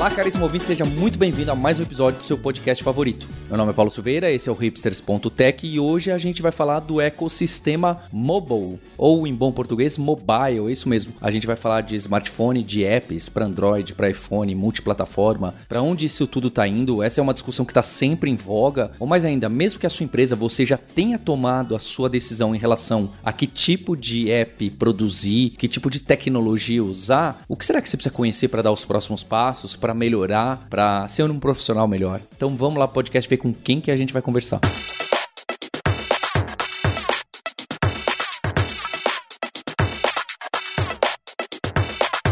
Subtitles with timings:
[0.00, 3.28] Olá, caríssimo ouvinte, seja muito bem-vindo a mais um episódio do seu podcast favorito.
[3.48, 6.80] Meu nome é Paulo Silveira, esse é o hipsters.tech e hoje a gente vai falar
[6.80, 11.12] do ecossistema mobile, ou em bom português, mobile, é isso mesmo.
[11.20, 16.06] A gente vai falar de smartphone, de apps para Android, para iPhone, multiplataforma, para onde
[16.06, 17.02] isso tudo está indo.
[17.02, 19.90] Essa é uma discussão que está sempre em voga, ou mais ainda, mesmo que a
[19.90, 24.30] sua empresa você já tenha tomado a sua decisão em relação a que tipo de
[24.30, 28.62] app produzir, que tipo de tecnologia usar, o que será que você precisa conhecer para
[28.62, 32.20] dar os próximos passos, para melhorar, para ser um profissional melhor?
[32.36, 34.60] Então vamos lá, podcast, ver com quem que a gente vai conversar.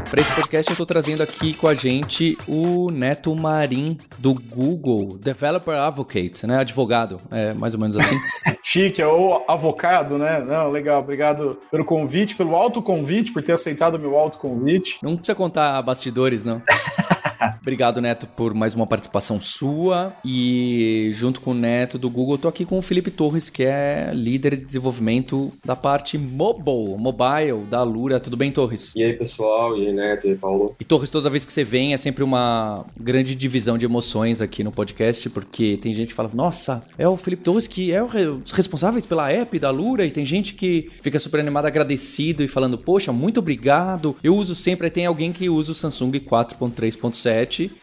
[0.09, 5.19] Para esse podcast eu estou trazendo aqui com a gente o Neto Marim do Google,
[5.19, 6.59] Developer Advocate, né?
[6.59, 8.17] Advogado, é mais ou menos assim.
[8.63, 10.41] Chique, é o avocado, né?
[10.41, 14.99] Não, legal, obrigado pelo convite, pelo autoconvite, por ter aceitado o meu autoconvite.
[15.03, 16.63] Não precisa contar bastidores, não.
[17.63, 20.15] Obrigado, Neto, por mais uma participação sua.
[20.25, 24.11] E junto com o Neto do Google, tô aqui com o Felipe Torres, que é
[24.13, 28.21] líder de desenvolvimento da parte mobile, mobile da Lura.
[28.21, 28.93] Tudo bem, Torres?
[28.97, 29.77] E aí, pessoal?
[29.77, 30.27] E aí, Neto?
[30.27, 30.75] E aí, Paulo?
[30.79, 34.65] E Torres, toda vez que você vem, é sempre uma grande divisão de emoções aqui
[34.65, 38.53] no podcast, porque tem gente que fala, nossa, é o Felipe Torres que é os
[38.53, 42.79] responsáveis pela app da Lura, e tem gente que fica super animado, agradecido e falando,
[42.79, 44.17] poxa, muito obrigado.
[44.23, 47.28] Eu uso sempre, aí tem alguém que usa o Samsung 4.3.7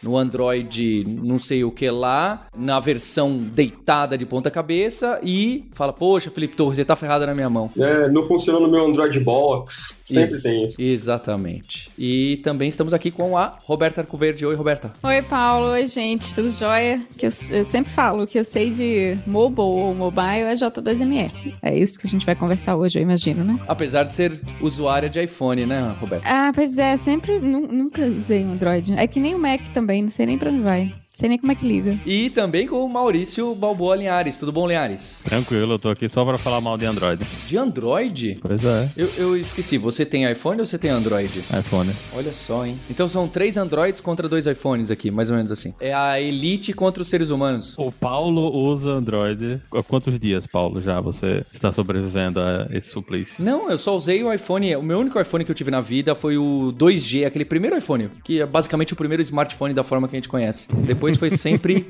[0.02, 5.92] no Android não sei o que lá, na versão deitada de ponta cabeça e fala,
[5.92, 7.70] poxa, Felipe Torres, você tá ferrado na minha mão.
[7.76, 10.80] É, não funcionou no meu Android Box, sempre tem isso.
[10.80, 11.90] Exatamente.
[11.98, 14.44] E também estamos aqui com a Roberta Arcoverde.
[14.46, 14.92] Oi, Roberta.
[15.02, 15.68] Oi, Paulo.
[15.68, 16.34] Oi, gente.
[16.34, 17.00] Tudo jóia?
[17.16, 21.54] Que eu, eu sempre falo que eu sei de mobile ou mobile é J2ME.
[21.62, 23.58] É isso que a gente vai conversar hoje, eu imagino, né?
[23.66, 26.26] Apesar de ser usuária de iPhone, né, Roberta?
[26.28, 26.96] Ah, pois é.
[26.96, 28.92] Sempre, nunca usei um Android.
[28.94, 31.50] É que nem o Mac também, não sei nem pra onde vai sei nem como
[31.50, 31.98] é que liga.
[32.04, 34.36] E também com o Maurício Balboa Linhares.
[34.36, 35.22] Tudo bom, Linhares?
[35.24, 37.24] Tranquilo, eu tô aqui só pra falar mal de Android.
[37.46, 38.38] De Android?
[38.42, 38.90] Pois é.
[38.94, 41.38] Eu, eu esqueci, você tem iPhone ou você tem Android?
[41.58, 41.90] iPhone.
[42.14, 42.78] Olha só, hein?
[42.90, 45.72] Então são três Androids contra dois iPhones aqui, mais ou menos assim.
[45.80, 47.74] É a elite contra os seres humanos.
[47.78, 49.58] O Paulo usa Android.
[49.72, 53.42] Há quantos dias, Paulo, já você está sobrevivendo a esse suplício?
[53.42, 54.76] Não, eu só usei o iPhone.
[54.76, 58.10] O meu único iPhone que eu tive na vida foi o 2G, aquele primeiro iPhone,
[58.22, 60.68] que é basicamente o primeiro smartphone da forma que a gente conhece.
[60.84, 61.86] Depois foi sempre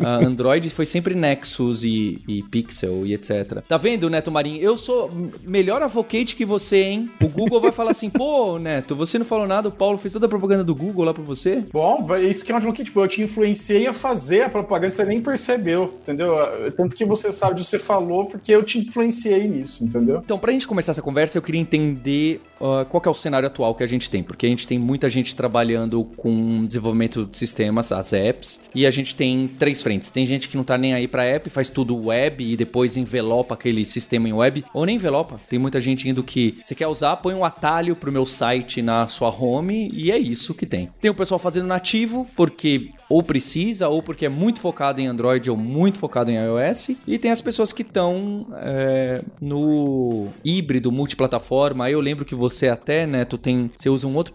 [0.00, 3.62] Uh, Android foi sempre Nexus e, e, Pixel e etc.
[3.66, 4.60] Tá vendo, Neto Marinho?
[4.60, 5.10] Eu sou
[5.42, 7.10] melhor advocate que você, hein?
[7.22, 10.26] O Google vai falar assim, pô, Neto, você não falou nada, o Paulo fez toda
[10.26, 11.64] a propaganda do Google lá pra você.
[11.72, 15.04] Bom, isso que é um advocate, tipo, eu te influenciei a fazer a propaganda, você
[15.04, 16.36] nem percebeu, entendeu?
[16.76, 20.20] Tanto que você sabe, você falou, porque eu te influenciei nisso, entendeu?
[20.24, 23.74] Então, pra gente começar essa conversa, eu queria entender uh, qual é o cenário atual
[23.74, 27.92] que a gente tem, porque a gente tem muita gente trabalhando com desenvolvimento de sistemas,
[27.92, 30.10] as apps, e a gente tem três frentes.
[30.10, 33.54] Tem gente que não tá nem aí pra app, faz tudo web e depois envelopa
[33.54, 35.38] aquele sistema em web, ou nem envelopa.
[35.48, 39.06] Tem muita gente indo que você quer usar, põe um atalho pro meu site na
[39.06, 40.90] sua home e é isso que tem.
[41.00, 45.48] Tem o pessoal fazendo nativo, porque ou precisa, ou porque é muito focado em Android
[45.48, 46.96] ou muito focado em iOS.
[47.06, 51.84] E tem as pessoas que estão é, no híbrido, multiplataforma.
[51.84, 53.70] Aí eu lembro que você até, né, tu tem.
[53.76, 54.34] Você usa um outro,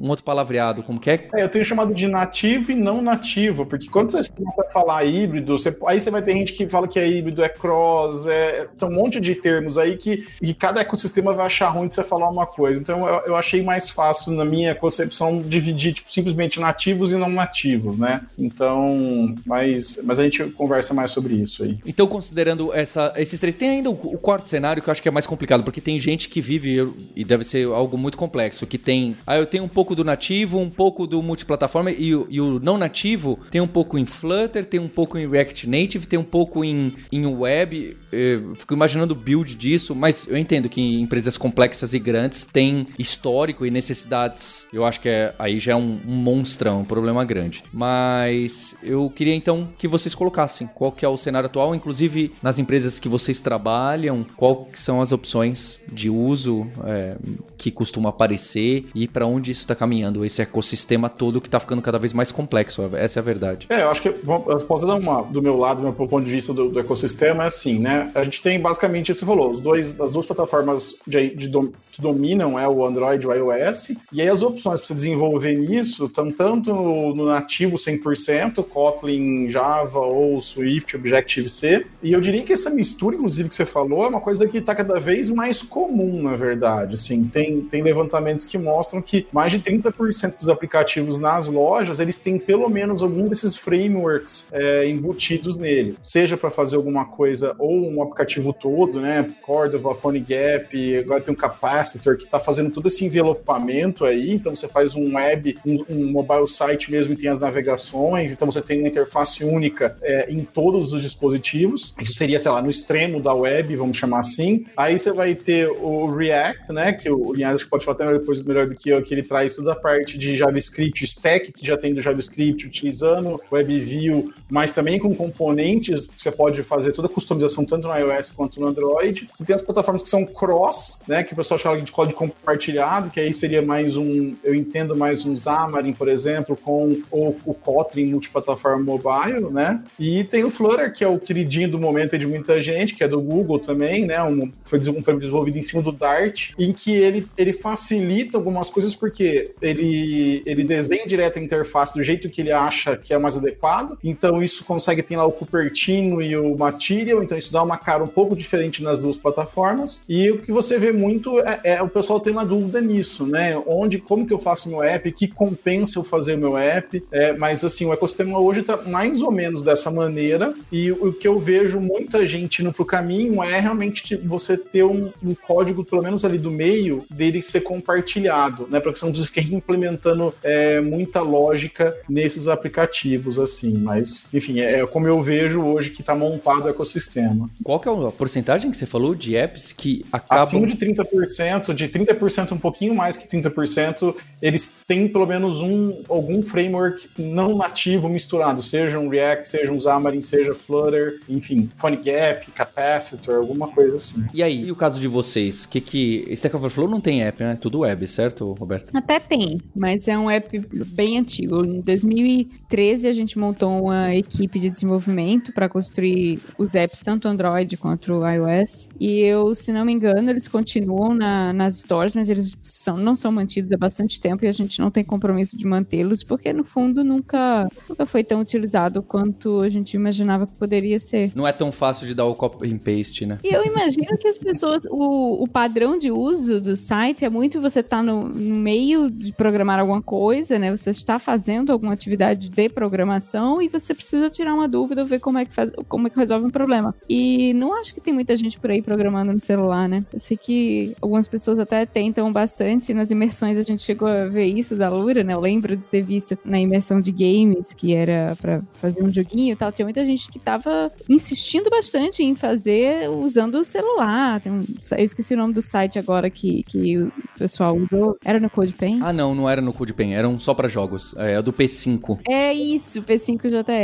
[0.00, 1.28] um outro palavreado, como que é?
[1.34, 1.42] é?
[1.42, 5.58] Eu tenho chamado de nativo e não nativo, porque quando você começa a falar híbrido,
[5.58, 8.88] você, aí você vai ter gente que fala que é híbrido, é cross, é, tem
[8.88, 12.28] um monte de termos aí que, que cada ecossistema vai achar ruim de você falar
[12.28, 12.80] uma coisa.
[12.80, 17.28] Então eu, eu achei mais fácil, na minha concepção, dividir tipo, simplesmente nativos e não
[17.28, 18.20] nativos, né?
[18.38, 21.78] Então, mas, mas a gente conversa mais sobre isso aí.
[21.86, 25.08] Então, considerando essa, esses três, tem ainda o, o quarto cenário que eu acho que
[25.08, 28.78] é mais complicado, porque tem gente que vive, e deve ser algo muito complexo, que
[28.78, 29.16] tem.
[29.26, 32.78] Ah, eu tenho um pouco do nativo, um pouco do multiplataforma, e, e o não
[32.78, 36.64] nativo tem um pouco em Flutter, tem um pouco em React Native, tem um pouco
[36.64, 37.96] em, em web.
[38.10, 42.86] Eu fico imaginando o build disso, mas eu entendo que empresas complexas e grandes têm
[42.98, 44.68] histórico e necessidades.
[44.72, 47.64] Eu acho que é, aí já é um, um monstrão, um problema grande.
[47.72, 52.58] Mas eu queria então que vocês colocassem qual que é o cenário atual, inclusive nas
[52.58, 57.16] empresas que vocês trabalham, qual são as opções de uso é,
[57.56, 61.82] que costuma aparecer e para onde isso está caminhando, esse ecossistema todo que está ficando
[61.82, 62.82] cada vez mais complexo.
[62.96, 63.66] Essa é a verdade.
[63.70, 66.32] É, eu acho que vamos posso dar uma do meu lado, do meu ponto de
[66.32, 68.10] vista do, do ecossistema, é assim, né?
[68.14, 72.00] A gente tem basicamente, você falou, os dois, as duas plataformas de, de dom, que
[72.00, 76.06] dominam é o Android e o iOS, e aí as opções para você desenvolver nisso
[76.06, 82.54] estão tanto no, no nativo 100%, Kotlin, Java ou Swift, Objective-C, e eu diria que
[82.54, 86.22] essa mistura, inclusive, que você falou, é uma coisa que está cada vez mais comum,
[86.22, 91.46] na verdade, assim, tem, tem levantamentos que mostram que mais de 30% dos aplicativos nas
[91.46, 97.04] lojas, eles têm pelo menos algum desses frameworks é, embutidos nele, seja para fazer alguma
[97.04, 102.70] coisa ou um aplicativo todo, né, Cordova, PhoneGap, agora tem um Capacitor que está fazendo
[102.70, 107.16] todo esse envelopamento aí, então você faz um web, um, um, mobile site mesmo e
[107.16, 112.14] tem as navegações, então você tem uma interface única é, em todos os dispositivos, isso
[112.14, 116.14] seria, sei lá, no extremo da web, vamos chamar assim, aí você vai ter o
[116.14, 119.22] React, né, que o Linhares pode falar até depois melhor do que eu, que ele
[119.22, 124.74] traz toda a parte de JavaScript, stack que já tem do JavaScript, utilizando WebView, mas
[124.74, 129.26] também com componentes, você pode fazer toda a customização tanto no iOS quanto no Android.
[129.34, 133.08] Você tem as plataformas que são cross, né, que o pessoal chama de código compartilhado,
[133.08, 137.54] que aí seria mais um, eu entendo mais um Xamarin, por exemplo, com o, o
[137.54, 139.82] Kotlin multiplataforma mobile, né?
[139.98, 143.08] E tem o Flutter, que é o queridinho do momento de muita gente, que é
[143.08, 144.22] do Google também, né?
[144.22, 149.54] Um, foi desenvolvido em cima do Dart, em que ele, ele facilita algumas coisas porque
[149.62, 153.96] ele, ele desenha direto a interface do jeito que ele acha que é mais adequado.
[154.04, 158.02] Então isso consegue ter lá o Cupertino e o Material, então isso dá uma cara
[158.02, 160.02] um pouco diferente nas duas plataformas.
[160.08, 163.60] E o que você vê muito é, é o pessoal tem uma dúvida nisso, né?
[163.66, 167.02] Onde, como que eu faço meu app, que compensa eu fazer meu app.
[167.10, 170.54] É, mas assim, o ecossistema hoje está mais ou menos dessa maneira.
[170.70, 175.12] E o que eu vejo muita gente indo pro caminho é realmente você ter um,
[175.22, 178.80] um código, pelo menos ali do meio, dele ser compartilhado, né?
[178.80, 183.78] Para que você não precise ficar implementando é, muita lógica nesses aplicativos, assim.
[183.78, 187.48] Mas, enfim, é, é como eu vejo hoje que está montado o ecossistema.
[187.62, 190.42] Qual que é a porcentagem que você falou de apps que acabam...
[190.42, 196.02] Acima de 30%, de 30% um pouquinho mais que 30%, eles têm pelo menos um
[196.08, 202.50] algum framework não nativo misturado, seja um React, seja um Xamarin, seja Flutter, enfim, PhoneGap,
[202.52, 204.24] Capacitor, alguma coisa assim.
[204.32, 205.66] E aí, e o caso de vocês?
[205.66, 207.56] Que que Stack Overflow não tem app, né?
[207.60, 208.96] Tudo web, certo, Roberto?
[208.96, 211.64] Até tem, mas é um app bem antigo.
[211.64, 217.76] Em 2013 a gente montou uma equipe de desenvolvimento para construir os apps tanto Android
[217.76, 218.88] quanto iOS.
[218.98, 223.14] E eu, se não me engano, eles continuam na, nas stores, mas eles são, não
[223.14, 226.64] são mantidos há bastante tempo e a gente não tem compromisso de mantê-los, porque no
[226.64, 231.32] fundo nunca, nunca foi tão utilizado quanto a gente imaginava que poderia ser.
[231.34, 233.38] Não é tão fácil de dar o copy and paste, né?
[233.42, 237.60] E eu imagino que as pessoas, o, o padrão de uso do site é muito
[237.60, 240.70] você estar tá no, no meio de programar alguma coisa, né?
[240.70, 245.38] Você está fazendo alguma atividade de programação e você precisa tirar uma dúvida, ver como
[245.38, 246.94] é que faz, como é que resolve um problema.
[247.08, 250.04] E não acho que tem muita gente por aí programando no celular, né?
[250.12, 254.46] Eu sei que algumas pessoas até tentam bastante nas imersões, a gente chegou a ver
[254.46, 255.32] isso da Lura, né?
[255.32, 259.52] Eu lembro de ter visto na imersão de games, que era para fazer um joguinho
[259.52, 264.40] e tal, tinha muita gente que tava insistindo bastante em fazer usando o celular.
[264.40, 268.16] Tem um, eu esqueci o nome do site agora que, que o pessoal usou.
[268.24, 269.00] Era no CodePen?
[269.02, 271.14] Ah, não, não era no CodePen, eram só para jogos.
[271.16, 272.20] É do P5.
[272.28, 273.02] É isso,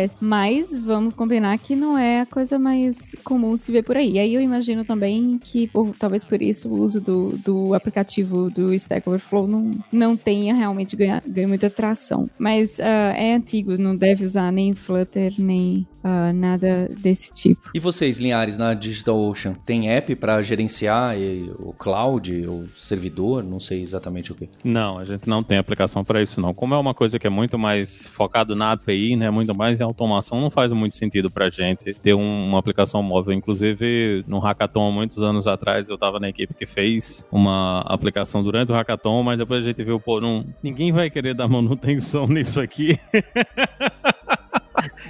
[0.09, 0.17] P5JS.
[0.21, 4.13] Mas vamos combinar que não é a coisa mais comum de se ver por aí.
[4.13, 8.51] E aí eu imagino também que, por, talvez por isso, o uso do, do aplicativo
[8.51, 12.29] do Stack Overflow não, não tenha realmente ganho, ganho muita tração.
[12.39, 12.83] Mas uh,
[13.17, 17.71] é antigo, não deve usar nem Flutter, nem uh, nada desse tipo.
[17.75, 21.17] E vocês, Linhares, na DigitalOcean, tem app para gerenciar
[21.59, 23.43] o cloud, o servidor?
[23.43, 24.49] Não sei exatamente o que.
[24.65, 26.55] Não, a gente não tem aplicação para isso, não.
[26.55, 29.85] Como é uma coisa que é muito mais focado na API, né, muito mais em
[29.99, 33.35] automação, não faz muito sentido para gente ter um, uma aplicação móvel.
[33.35, 38.71] Inclusive, no Hackathon, muitos anos atrás, eu estava na equipe que fez uma aplicação durante
[38.71, 42.61] o Hackathon, mas depois a gente viu, pô, não, ninguém vai querer dar manutenção nisso
[42.61, 42.99] aqui.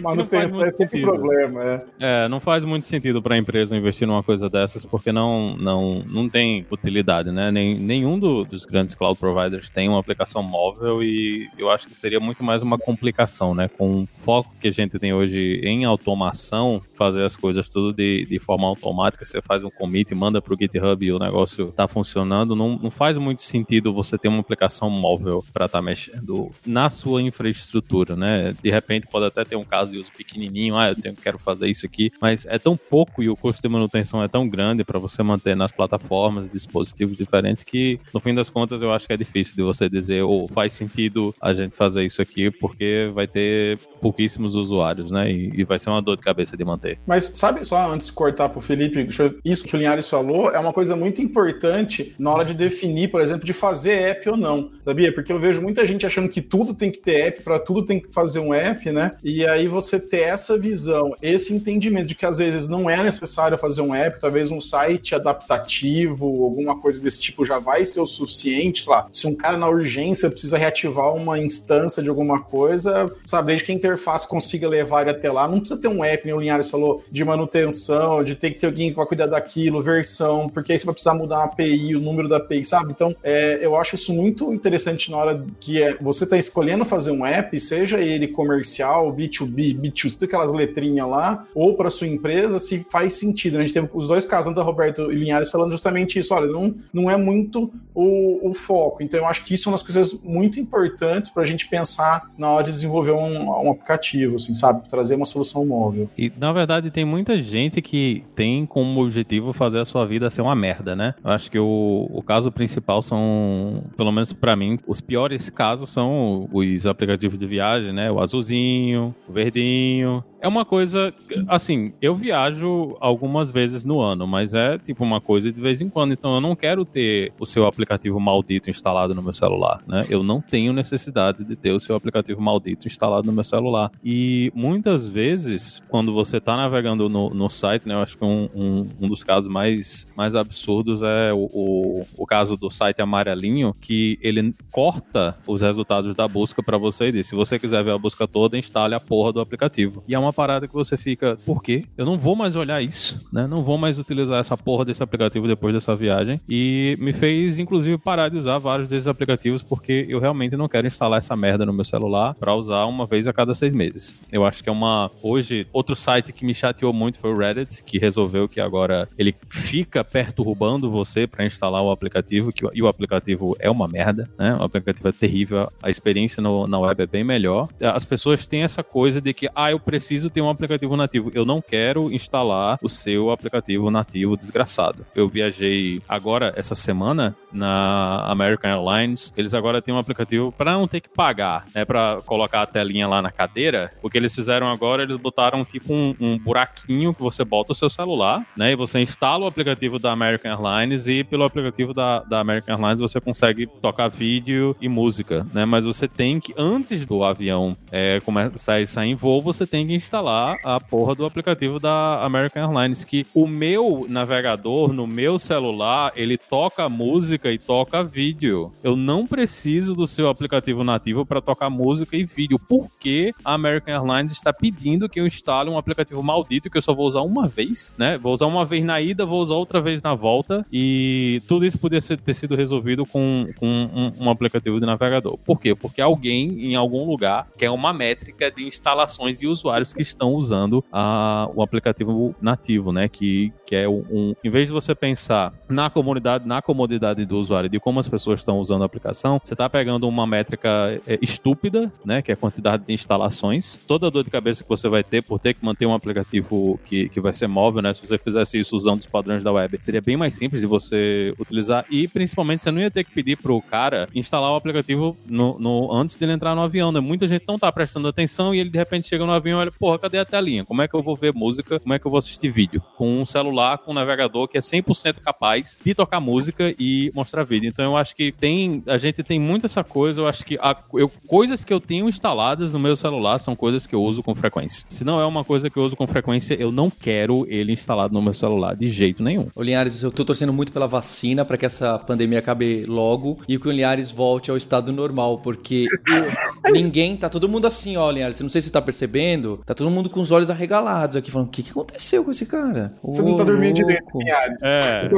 [0.00, 1.84] Manutenção é sempre problema, é.
[2.00, 6.04] É, não faz muito sentido para a empresa investir numa coisa dessas porque não, não,
[6.08, 7.50] não tem utilidade, né?
[7.50, 11.94] Nem, nenhum do, dos grandes cloud providers tem uma aplicação móvel e eu acho que
[11.94, 13.68] seria muito mais uma complicação, né?
[13.68, 18.24] Com o foco que a gente tem hoje em automação, fazer as coisas tudo de,
[18.24, 21.86] de forma automática, você faz um commit, manda para o GitHub e o negócio está
[21.86, 26.50] funcionando, não, não faz muito sentido você ter uma aplicação móvel para estar tá mexendo
[26.66, 28.54] na sua infraestrutura, né?
[28.62, 31.38] De repente pode até ter um caso caso e uso pequenininho, ah, eu tenho, quero
[31.38, 34.84] fazer isso aqui, mas é tão pouco e o custo de manutenção é tão grande
[34.84, 39.12] para você manter nas plataformas dispositivos diferentes que, no fim das contas, eu acho que
[39.12, 43.08] é difícil de você dizer, ou oh, faz sentido a gente fazer isso aqui, porque
[43.12, 45.30] vai ter pouquíssimos usuários, né?
[45.30, 46.98] E, e, vai ser uma dor de cabeça de manter.
[47.06, 49.08] Mas sabe, só antes de cortar pro Felipe,
[49.44, 53.20] isso que o Linhares falou é uma coisa muito importante na hora de definir, por
[53.20, 55.12] exemplo, de fazer app ou não, sabia?
[55.12, 58.00] Porque eu vejo muita gente achando que tudo tem que ter app, para tudo tem
[58.00, 59.12] que fazer um app, né?
[59.22, 63.58] E aí você ter essa visão, esse entendimento de que às vezes não é necessário
[63.58, 68.06] fazer um app, talvez um site adaptativo, alguma coisa desse tipo já vai ser o
[68.06, 69.06] suficiente, sei lá.
[69.12, 73.72] Se um cara na urgência precisa reativar uma instância de alguma coisa, sabe, desde que
[73.72, 75.48] a interface consiga levar ele até lá.
[75.48, 78.66] Não precisa ter um app, nem o Linhares falou, de manutenção, de ter que ter
[78.66, 82.00] alguém que vai cuidar daquilo, versão, porque aí você vai precisar mudar a API, o
[82.00, 82.92] número da API, sabe?
[82.92, 87.10] Então, é, eu acho isso muito interessante na hora que é, você está escolhendo fazer
[87.10, 92.80] um app, seja ele comercial, B2B, B2C, aquelas letrinhas lá, ou para sua empresa, se
[92.84, 93.58] faz sentido.
[93.58, 96.32] A gente teve os dois casos, da Roberto e Linhares, falando justamente isso.
[96.32, 99.02] Olha, não, não é muito o, o foco.
[99.02, 102.28] Então, eu acho que isso é uma das coisas muito importantes para a gente pensar
[102.38, 104.88] na hora de desenvolver um, um aplicativo, assim, sabe?
[104.88, 106.08] Trazer uma solução móvel.
[106.16, 110.42] E, na verdade, tem muita gente que tem como objetivo fazer a sua vida ser
[110.42, 111.14] uma merda, né?
[111.24, 115.90] Eu acho que o, o caso principal são, pelo menos para mim, os piores casos
[115.90, 118.10] são os aplicativos de viagem, né?
[118.10, 121.12] O azulzinho, o verdinho, é uma coisa,
[121.46, 125.88] assim, eu viajo algumas vezes no ano, mas é tipo uma coisa de vez em
[125.88, 126.12] quando.
[126.12, 130.06] Então eu não quero ter o seu aplicativo maldito instalado no meu celular, né?
[130.08, 133.90] Eu não tenho necessidade de ter o seu aplicativo maldito instalado no meu celular.
[134.04, 137.94] E muitas vezes, quando você está navegando no, no site, né?
[137.94, 142.26] Eu acho que um, um, um, dos casos mais, mais absurdos é o, o, o
[142.26, 147.26] caso do site amarelinho, que ele corta os resultados da busca para você e diz:
[147.26, 150.02] se você quiser ver a busca toda, instale a porra do aplicativo.
[150.06, 151.84] E é uma uma parada que você fica, por quê?
[151.96, 153.46] Eu não vou mais olhar isso, né?
[153.48, 156.40] Não vou mais utilizar essa porra desse aplicativo depois dessa viagem.
[156.48, 160.86] E me fez, inclusive, parar de usar vários desses aplicativos porque eu realmente não quero
[160.86, 164.18] instalar essa merda no meu celular para usar uma vez a cada seis meses.
[164.30, 165.10] Eu acho que é uma.
[165.22, 169.34] Hoje, outro site que me chateou muito foi o Reddit, que resolveu que agora ele
[169.48, 174.56] fica perturbando você para instalar o aplicativo, que, e o aplicativo é uma merda, né?
[174.60, 177.68] O aplicativo é terrível, a experiência no, na web é bem melhor.
[177.80, 181.30] As pessoas têm essa coisa de que, ah, eu preciso preciso ter um aplicativo nativo.
[181.32, 185.06] Eu não quero instalar o seu aplicativo nativo desgraçado.
[185.14, 189.32] Eu viajei agora, essa semana, na American Airlines.
[189.36, 191.84] Eles agora têm um aplicativo para não ter que pagar, né?
[191.84, 193.90] Para colocar a telinha lá na cadeira.
[194.02, 197.74] O que eles fizeram agora, eles botaram tipo um, um buraquinho que você bota o
[197.74, 198.72] seu celular, né?
[198.72, 203.00] E você instala o aplicativo da American Airlines e pelo aplicativo da, da American Airlines
[203.00, 205.64] você consegue tocar vídeo e música, né?
[205.64, 209.86] Mas você tem que, antes do avião é, começar a sair em voo, você tem
[209.86, 215.38] que instalar a porra do aplicativo da American Airlines, que o meu navegador no meu
[215.38, 218.72] celular, ele toca música e toca vídeo.
[218.82, 222.58] Eu não preciso do seu aplicativo nativo para tocar música e vídeo.
[222.58, 226.82] Por que a American Airlines está pedindo que eu instale um aplicativo maldito que eu
[226.82, 228.16] só vou usar uma vez, né?
[228.16, 231.78] Vou usar uma vez na ida, vou usar outra vez na volta e tudo isso
[231.78, 235.36] poderia ter sido resolvido com, com um, um aplicativo de navegador.
[235.36, 235.74] Por quê?
[235.74, 240.84] Porque alguém em algum lugar quer uma métrica de instalações e usuários que estão usando
[240.92, 243.08] a, o aplicativo nativo, né?
[243.08, 244.34] Que, que é um.
[244.42, 248.40] Em vez de você pensar na comunidade, na comodidade do usuário, de como as pessoas
[248.40, 252.22] estão usando a aplicação, você está pegando uma métrica é, estúpida, né?
[252.22, 253.76] Que é a quantidade de instalações.
[253.88, 256.78] Toda a dor de cabeça que você vai ter por ter que manter um aplicativo
[256.84, 257.92] que, que vai ser móvel, né?
[257.92, 261.34] Se você fizesse isso usando os padrões da web, seria bem mais simples de você
[261.38, 265.58] utilizar e principalmente você não ia ter que pedir pro cara instalar o aplicativo no,
[265.58, 267.00] no antes dele entrar no avião, né?
[267.00, 269.72] Muita gente não tá prestando atenção e ele de repente chega no avião e olha,
[269.88, 270.66] porra, cadê a telinha?
[270.66, 271.80] Como é que eu vou ver música?
[271.80, 272.82] Como é que eu vou assistir vídeo?
[272.94, 277.42] Com um celular, com um navegador que é 100% capaz de tocar música e mostrar
[277.42, 277.68] vídeo.
[277.68, 280.76] Então eu acho que tem, a gente tem muito essa coisa, eu acho que a,
[280.92, 284.34] eu, coisas que eu tenho instaladas no meu celular são coisas que eu uso com
[284.34, 284.84] frequência.
[284.90, 288.12] Se não é uma coisa que eu uso com frequência, eu não quero ele instalado
[288.12, 289.48] no meu celular de jeito nenhum.
[289.56, 293.58] Ô Linhares, eu tô torcendo muito pela vacina para que essa pandemia acabe logo e
[293.58, 295.86] que o Linhares volte ao estado normal, porque
[296.70, 299.90] ninguém, tá todo mundo assim, ó, Linhares, não sei se você tá percebendo, tá todo
[299.90, 302.92] mundo com os olhos arregalados aqui, falando: o que, que aconteceu com esse cara?
[303.02, 304.04] Você não tá dormindo direito,
[304.62, 305.08] É,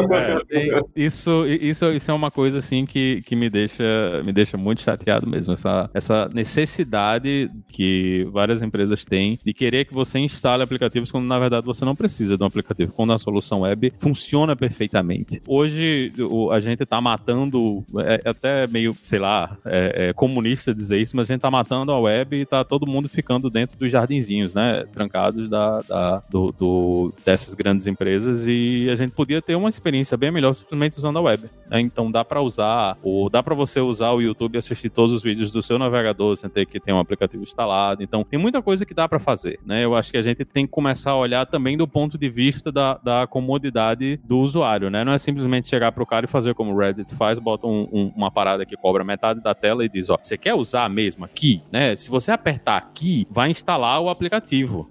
[0.50, 4.82] é, isso, isso, isso é uma coisa assim que, que me, deixa, me deixa muito
[4.82, 5.54] chateado mesmo.
[5.54, 11.38] Essa, essa necessidade que várias empresas têm de querer que você instale aplicativos quando na
[11.38, 15.40] verdade você não precisa de um aplicativo, quando a solução web funciona perfeitamente.
[15.46, 16.12] Hoje
[16.52, 21.16] a gente tá matando, é, é até meio, sei lá, é, é comunista dizer isso,
[21.16, 24.49] mas a gente tá matando a web e tá todo mundo ficando dentro dos jardinzinhos
[24.50, 29.54] vizinhos, né, trancados da, da do, do, dessas grandes empresas e a gente podia ter
[29.54, 31.44] uma experiência bem melhor simplesmente usando a web.
[31.68, 31.80] Né?
[31.80, 35.22] Então dá para usar, ou dá para você usar o YouTube e assistir todos os
[35.22, 38.02] vídeos do seu navegador sem ter que ter um aplicativo instalado.
[38.02, 39.84] Então tem muita coisa que dá para fazer, né?
[39.84, 42.70] Eu acho que a gente tem que começar a olhar também do ponto de vista
[42.72, 45.04] da, da comodidade do usuário, né?
[45.04, 48.12] Não é simplesmente chegar pro cara e fazer como o Reddit faz, bota um, um,
[48.16, 51.62] uma parada que cobra metade da tela e diz, ó, você quer usar mesmo aqui,
[51.70, 51.94] né?
[51.96, 54.29] Se você apertar aqui, vai instalar o aplicativo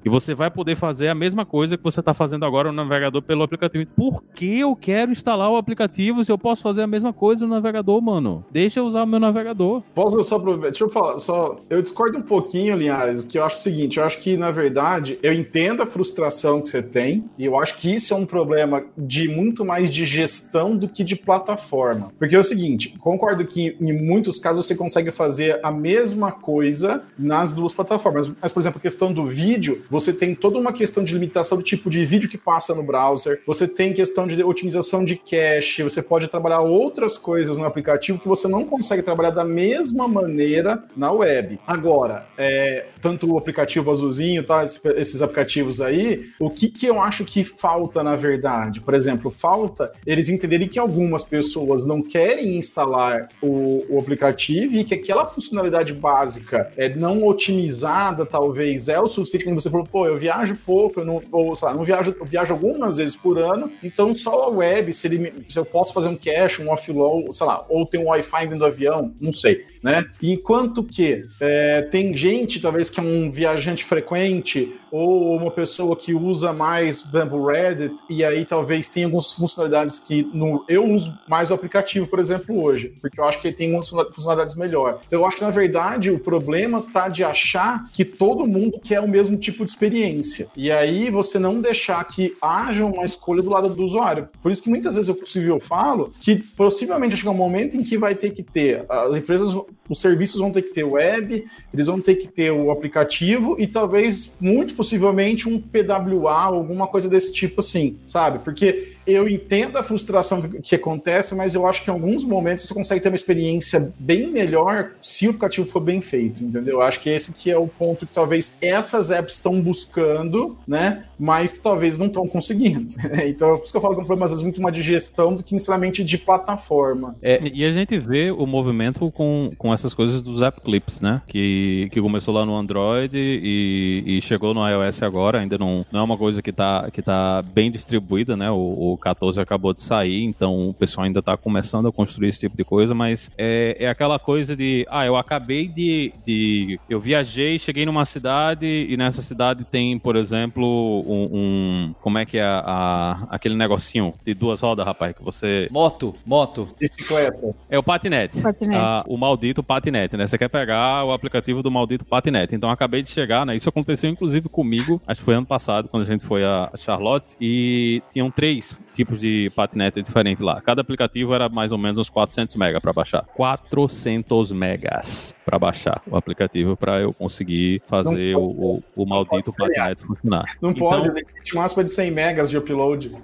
[0.03, 3.21] e você vai poder fazer a mesma coisa que você está fazendo agora no navegador
[3.21, 3.85] pelo aplicativo.
[3.95, 7.53] Por que eu quero instalar o aplicativo se eu posso fazer a mesma coisa no
[7.53, 8.45] navegador, mano?
[8.51, 9.81] Deixa eu usar o meu navegador.
[9.93, 10.69] Posso só aproveitar?
[10.71, 11.59] Deixa eu falar, só.
[11.69, 15.17] Eu discordo um pouquinho, Linhares, que eu acho o seguinte: eu acho que, na verdade,
[15.21, 18.83] eu entendo a frustração que você tem, e eu acho que isso é um problema
[18.97, 22.11] de muito mais de gestão do que de plataforma.
[22.17, 27.03] Porque é o seguinte: concordo que em muitos casos você consegue fazer a mesma coisa
[27.17, 28.31] nas duas plataformas.
[28.41, 31.63] Mas, por exemplo, a questão do vídeo, você tem toda uma questão de limitação do
[31.63, 36.01] tipo de vídeo que passa no browser, você tem questão de otimização de cache, você
[36.01, 41.11] pode trabalhar outras coisas no aplicativo que você não consegue trabalhar da mesma maneira na
[41.11, 41.59] web.
[41.65, 47.23] Agora, é, tanto o aplicativo azulzinho, tá, esses aplicativos aí, o que, que eu acho
[47.23, 48.81] que falta na verdade?
[48.81, 54.83] Por exemplo, falta eles entenderem que algumas pessoas não querem instalar o, o aplicativo e
[54.83, 60.05] que aquela funcionalidade básica é não otimizada, talvez, é o suficiente, como você falou, pô,
[60.05, 63.37] eu viajo pouco, eu não, ou, sei lá, não viajo, eu viajo algumas vezes por
[63.37, 67.35] ano, então só a web, se, ele, se eu posso fazer um cache, um offload,
[67.35, 70.05] sei lá, ou tem um Wi-Fi dentro do avião, não sei, né?
[70.21, 76.13] Enquanto que é, tem gente, talvez, que é um viajante frequente, ou uma pessoa que
[76.13, 81.17] usa mais, por exemplo, Reddit, e aí talvez tenha algumas funcionalidades que no, eu uso
[81.27, 84.99] mais o aplicativo, por exemplo, hoje, porque eu acho que ele tem algumas funcionalidades melhor.
[85.09, 89.07] Eu acho que, na verdade, o problema tá de achar que todo mundo quer o
[89.07, 90.47] mesmo tipo de experiência.
[90.55, 94.29] E aí você não deixar que haja uma escolha do lado do usuário.
[94.41, 97.97] Por isso que muitas vezes eu possível falo que possivelmente chegar um momento em que
[97.97, 99.53] vai ter que ter as empresas,
[99.87, 103.67] os serviços vão ter que ter web, eles vão ter que ter o aplicativo e
[103.67, 108.39] talvez muito possivelmente um PWA, alguma coisa desse tipo assim, sabe?
[108.39, 112.67] Porque eu entendo a frustração que, que, acontece, mas eu acho que em alguns momentos
[112.67, 116.75] você consegue ter uma experiência bem melhor se o aplicativo for bem feito, entendeu?
[116.75, 121.05] Eu acho que esse que é o ponto que talvez essas apps estão buscando, né?
[121.17, 122.93] Mas talvez não estão conseguindo.
[123.25, 124.75] então, é por isso que eu falo que é um problema às vezes muito mais
[124.75, 127.15] de gestão do que necessariamente de plataforma.
[127.21, 131.21] É, e a gente vê o movimento com, com essas coisas dos app clips, né?
[131.27, 135.99] Que, que começou lá no Android e, e chegou no iOS agora, ainda não, não
[135.99, 138.49] é uma coisa que está que tá bem distribuída, né?
[138.51, 142.39] O, o 14 acabou de sair, então o pessoal ainda está começando a construir esse
[142.39, 146.99] tipo de coisa, mas é, é aquela coisa de, ah, eu acabei de, de, Eu
[146.99, 150.65] viajei, cheguei numa cidade e nessa cidade tem, por exemplo,
[151.07, 151.29] um.
[151.31, 155.67] um como é que é a, a, aquele negocinho de duas rodas, rapaz, que você.
[155.71, 156.69] Moto, moto.
[156.79, 157.55] Bicicleta.
[157.69, 158.41] É o patinete.
[158.41, 158.81] Patinete.
[158.81, 160.27] Ah, o maldito patinete, né?
[160.27, 162.55] Você quer pegar o aplicativo do maldito patinete.
[162.55, 163.55] Então acabei de chegar, né?
[163.55, 167.35] Isso aconteceu inclusive comigo, acho que foi ano passado, quando a gente foi a Charlotte,
[167.39, 170.59] e tinham três tipos de patinete diferentes lá.
[170.59, 173.23] Cada aplicativo era mais ou menos uns 400 mega para baixar.
[173.33, 180.05] 400 megas para baixar o aplicativo para eu conseguir fazer o, o, o, maldito patinete
[180.05, 180.43] funcionar.
[180.61, 183.15] Não então, pode, tem limite máximo de 100 megas de upload.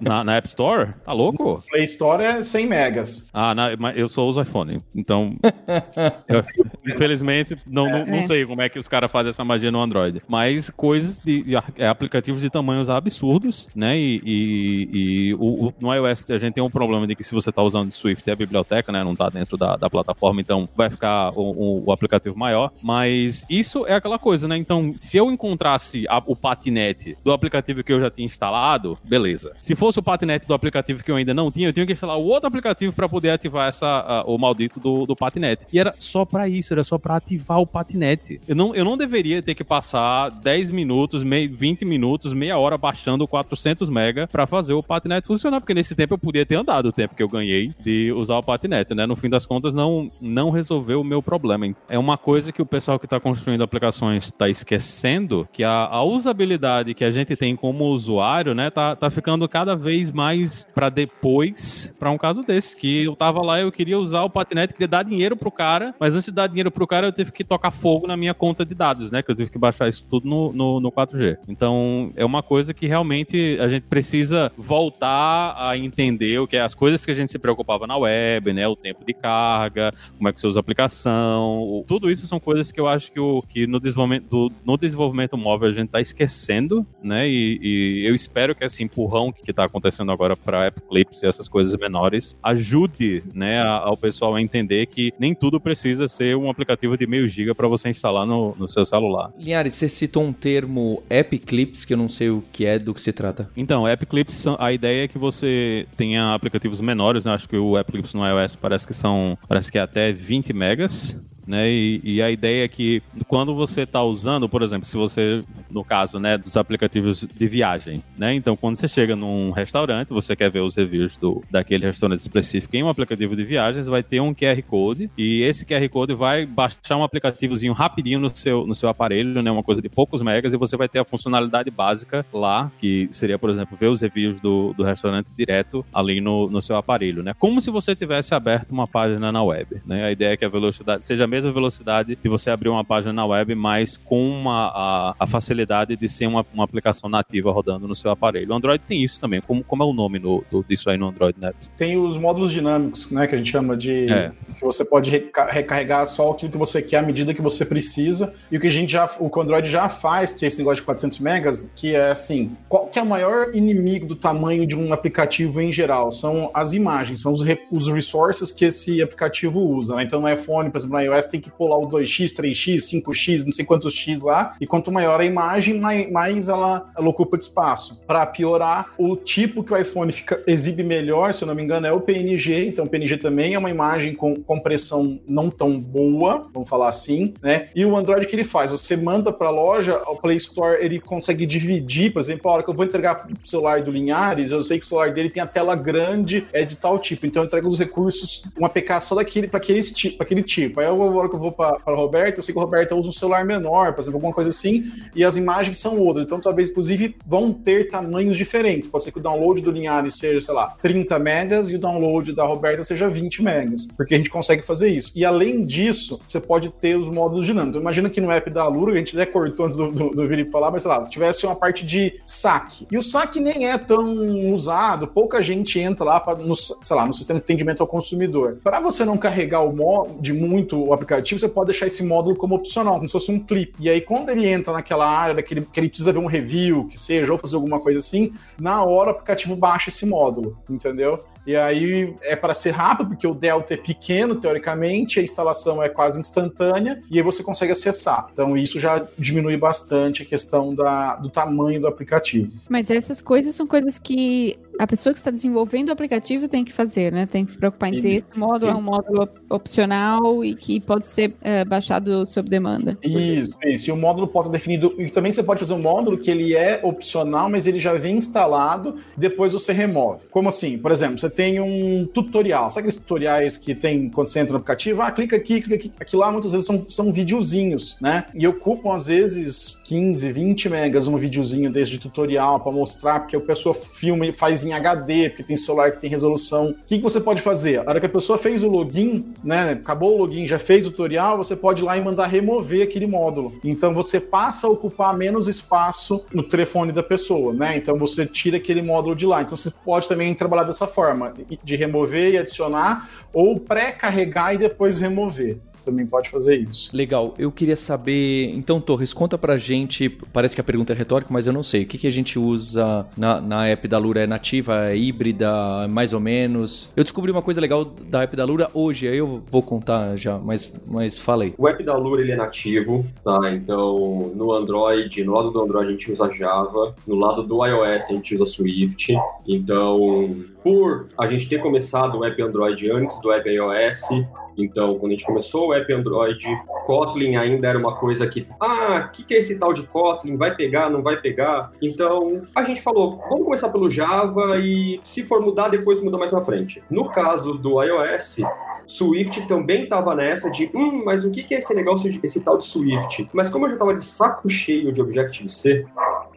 [0.00, 0.92] Na, na, App Store?
[1.04, 1.62] Tá louco?
[1.70, 3.28] Play Store é 100 megas.
[3.32, 5.34] Ah, na, mas eu só uso iPhone, então
[6.28, 6.42] eu,
[6.86, 8.22] infelizmente não, não, não, é.
[8.22, 10.22] sei como é que os caras fazem essa magia no Android.
[10.28, 13.96] Mas coisas de, de aplicativos de tamanhos absurdos, né?
[13.96, 15.03] E, e, e
[15.38, 17.92] o, o, no iOS a gente tem um problema de que se você está usando
[17.92, 19.02] Swift é a biblioteca, né?
[19.02, 22.72] Não está dentro da, da, plataforma, então vai ficar o, o, aplicativo maior.
[22.82, 24.56] Mas isso é aquela coisa, né?
[24.56, 29.54] Então, se eu encontrasse a, o patinete do aplicativo que eu já tinha instalado, beleza.
[29.60, 32.18] Se fosse o patinete do aplicativo que eu ainda não tinha, eu tinha que instalar
[32.18, 35.66] o outro aplicativo para poder ativar essa, o maldito do, do patinete.
[35.72, 38.40] E era só para isso, era só para ativar o patinete.
[38.46, 42.76] Eu não, eu não deveria ter que passar 10 minutos, mei, 20 minutos, meia hora
[42.76, 44.93] baixando 400 mega para fazer o patinete
[45.26, 48.38] funcionar, porque nesse tempo eu podia ter andado o tempo que eu ganhei de usar
[48.38, 49.06] o patinete, né?
[49.06, 51.74] No fim das contas, não, não resolveu o meu problema.
[51.88, 56.02] É uma coisa que o pessoal que está construindo aplicações está esquecendo, que a, a,
[56.02, 60.88] usabilidade que a gente tem como usuário, né, tá, tá ficando cada vez mais para
[60.88, 64.88] depois, para um caso desse, que eu tava lá, eu queria usar o patinete, queria
[64.88, 67.70] dar dinheiro pro cara, mas antes de dar dinheiro pro cara, eu tive que tocar
[67.70, 69.22] fogo na minha conta de dados, né?
[69.22, 71.38] Que eu tive que baixar isso tudo no, no, no 4G.
[71.48, 76.56] Então, é uma coisa que realmente a gente precisa voltar voltar a entender o que
[76.56, 78.66] é as coisas que a gente se preocupava na web, né?
[78.66, 82.72] O tempo de carga, como é que você usa a aplicação, tudo isso são coisas
[82.72, 86.00] que eu acho que, o, que no, desenvolvimento, do, no desenvolvimento móvel a gente está
[86.00, 87.28] esquecendo, né?
[87.28, 91.26] E, e, eu espero que esse empurrão que está acontecendo agora para App Clips e
[91.28, 96.50] essas coisas menores ajude, né, ao pessoal a entender que nem tudo precisa ser um
[96.50, 99.32] aplicativo de meio giga para você instalar no, no seu celular.
[99.38, 102.92] Linhares, você citou um termo App Clips que eu não sei o que é, do
[102.92, 103.48] que se trata.
[103.56, 107.32] Então, App Clips, a ideia é que você tenha aplicativos menores, né?
[107.32, 110.52] Acho que o App Clips no iOS parece que são, parece que é até 20
[110.52, 111.16] megas,
[111.46, 111.70] né?
[111.70, 115.84] E, e, a ideia é que quando você está usando, por exemplo, se você, no
[115.84, 118.34] caso, né, dos aplicativos de viagem, né?
[118.34, 122.76] Então, quando você chega num restaurante, você quer ver os reviews do, daquele restaurante específico
[122.76, 126.46] em um aplicativo de viagens, vai ter um QR Code e esse QR Code vai
[126.46, 129.50] baixar um aplicativozinho rapidinho no seu, no seu aparelho, né?
[129.50, 133.38] Uma coisa de poucos megas e você vai ter a funcionalidade básica lá, que seria,
[133.38, 137.34] por exemplo, ver os reviews do, do restaurante direto ali no, no seu aparelho, né?
[137.38, 140.04] Como se você tivesse aberto uma página na web, né?
[140.04, 143.26] A ideia é que a velocidade seja mesma velocidade de você abrir uma página na
[143.26, 147.94] web, mas com uma, a, a facilidade de ser uma, uma aplicação nativa rodando no
[147.94, 148.52] seu aparelho.
[148.52, 149.40] O Android tem isso também.
[149.40, 151.70] Como, como é o nome no, do, disso aí no Android Net?
[151.76, 154.10] Tem os módulos dinâmicos, né, que a gente chama de...
[154.10, 154.32] É.
[154.58, 158.32] Que você pode recarregar só aquilo que você quer à medida que você precisa.
[158.50, 159.04] E o que a gente já...
[159.18, 162.12] O que o Android já faz, que é esse negócio de 400 megas, que é
[162.12, 162.56] assim...
[162.68, 166.12] Qual que é o maior inimigo do tamanho de um aplicativo em geral?
[166.12, 169.96] São as imagens, são os, os resources que esse aplicativo usa.
[169.96, 170.04] Né?
[170.04, 173.52] Então no iPhone, por exemplo, no iOS tem que pular o 2x, 3x, 5x, não
[173.52, 178.00] sei quantos x lá, e quanto maior a imagem, mais ela, ela ocupa de espaço.
[178.06, 181.86] Para piorar, o tipo que o iPhone fica, exibe melhor, se eu não me engano,
[181.86, 186.48] é o PNG, então o PNG também é uma imagem com compressão não tão boa,
[186.52, 187.68] vamos falar assim, né?
[187.74, 188.70] E o Android que ele faz?
[188.70, 192.62] Você manda para a loja, o Play Store ele consegue dividir, por exemplo, a hora
[192.62, 195.42] que eu vou entregar o celular do Linhares, eu sei que o celular dele tem
[195.42, 199.14] a tela grande, é de tal tipo, então eu entrego os recursos, um APK só
[199.14, 199.80] daquele para aquele,
[200.18, 200.80] aquele tipo.
[200.80, 203.08] Aí eu, hora que eu vou para a Roberta, eu sei que a Roberta usa
[203.08, 206.24] um celular menor, por exemplo, alguma coisa assim, e as imagens são outras.
[206.24, 208.88] Então, talvez, inclusive, vão ter tamanhos diferentes.
[208.88, 212.32] Pode ser que o download do Linhares seja, sei lá, 30 megas e o download
[212.32, 215.12] da Roberta seja 20 megas, porque a gente consegue fazer isso.
[215.14, 217.70] E além disso, você pode ter os módulos dinâmicos.
[217.70, 220.28] Então, imagina que no app da Alura, a gente até cortou antes do, do, do
[220.28, 222.86] Felipe falar, mas sei lá, se tivesse uma parte de saque.
[222.90, 227.06] E o saque nem é tão usado, pouca gente entra lá para no, sei lá,
[227.06, 228.58] no sistema de atendimento ao consumidor.
[228.62, 229.74] Para você não carregar o
[230.20, 233.38] de muito o aplicativo, você pode deixar esse módulo como opcional, como se fosse um
[233.38, 233.74] clipe.
[233.80, 237.32] E aí, quando ele entra naquela área que ele precisa ver um review, que seja,
[237.32, 241.24] ou fazer alguma coisa assim, na hora o aplicativo baixa esse módulo, entendeu?
[241.46, 245.88] E aí é para ser rápido, porque o delta é pequeno, teoricamente, a instalação é
[245.88, 248.28] quase instantânea, e aí você consegue acessar.
[248.32, 252.50] Então isso já diminui bastante a questão da, do tamanho do aplicativo.
[252.68, 256.72] Mas essas coisas são coisas que a pessoa que está desenvolvendo o aplicativo tem que
[256.72, 257.26] fazer, né?
[257.26, 261.08] Tem que se preocupar em dizer esse módulo é um módulo opcional e que pode
[261.08, 262.98] ser é, baixado sob demanda.
[263.02, 263.90] Isso, isso.
[263.90, 264.94] E o módulo pode ser definido.
[264.98, 268.16] E também você pode fazer um módulo que ele é opcional, mas ele já vem
[268.16, 270.24] instalado, depois você remove.
[270.30, 270.78] Como assim?
[270.78, 272.70] Por exemplo, você tem um tutorial.
[272.70, 275.02] Sabe aqueles tutoriais que tem quando você entra no aplicativo?
[275.02, 275.92] Ah, clica aqui, clica aqui.
[276.00, 278.26] Aqui lá muitas vezes são, são videozinhos, né?
[278.34, 283.36] E ocupam às vezes 15, 20 megas um videozinho desse de tutorial para mostrar, porque
[283.36, 286.70] a pessoa filma e faz em HD, porque tem celular que tem resolução.
[286.70, 287.78] O que, que você pode fazer?
[287.78, 289.72] A hora que a pessoa fez o login, né?
[289.72, 293.06] Acabou o login, já fez o tutorial, você pode ir lá e mandar remover aquele
[293.06, 293.52] módulo.
[293.64, 297.76] Então você passa a ocupar menos espaço no telefone da pessoa, né?
[297.76, 299.42] Então você tira aquele módulo de lá.
[299.42, 305.00] Então você pode também trabalhar dessa forma, de remover e adicionar, ou pré-carregar e depois
[305.00, 306.90] remover também pode fazer isso.
[306.94, 307.34] Legal.
[307.38, 308.50] Eu queria saber.
[308.54, 310.08] Então, Torres, conta pra gente.
[310.32, 311.82] Parece que a pergunta é retórica, mas eu não sei.
[311.82, 314.20] O que, que a gente usa na, na app da Lura?
[314.20, 316.90] É nativa, é híbrida, mais ou menos?
[316.96, 320.38] Eu descobri uma coisa legal da app da Lura hoje, aí eu vou contar já,
[320.38, 321.54] mas, mas fala aí.
[321.56, 323.52] O app da Lura ele é nativo, tá?
[323.52, 328.04] Então, no Android, no lado do Android a gente usa Java, no lado do iOS
[328.10, 329.14] a gente usa Swift.
[329.46, 334.08] Então, por a gente ter começado o app Android antes do app iOS,
[334.56, 336.46] então, quando a gente começou o app Android,
[336.84, 340.36] Kotlin ainda era uma coisa que, ah, o que, que é esse tal de Kotlin?
[340.36, 341.72] Vai pegar, não vai pegar?
[341.80, 346.32] Então, a gente falou, vamos começar pelo Java e se for mudar, depois muda mais
[346.32, 346.82] na frente.
[346.90, 348.38] No caso do iOS,
[348.86, 352.40] Swift também estava nessa de, hum, mas o que, que é esse negócio, de, esse
[352.40, 353.28] tal de Swift?
[353.32, 355.86] Mas como eu já estava de saco cheio de Objective-C,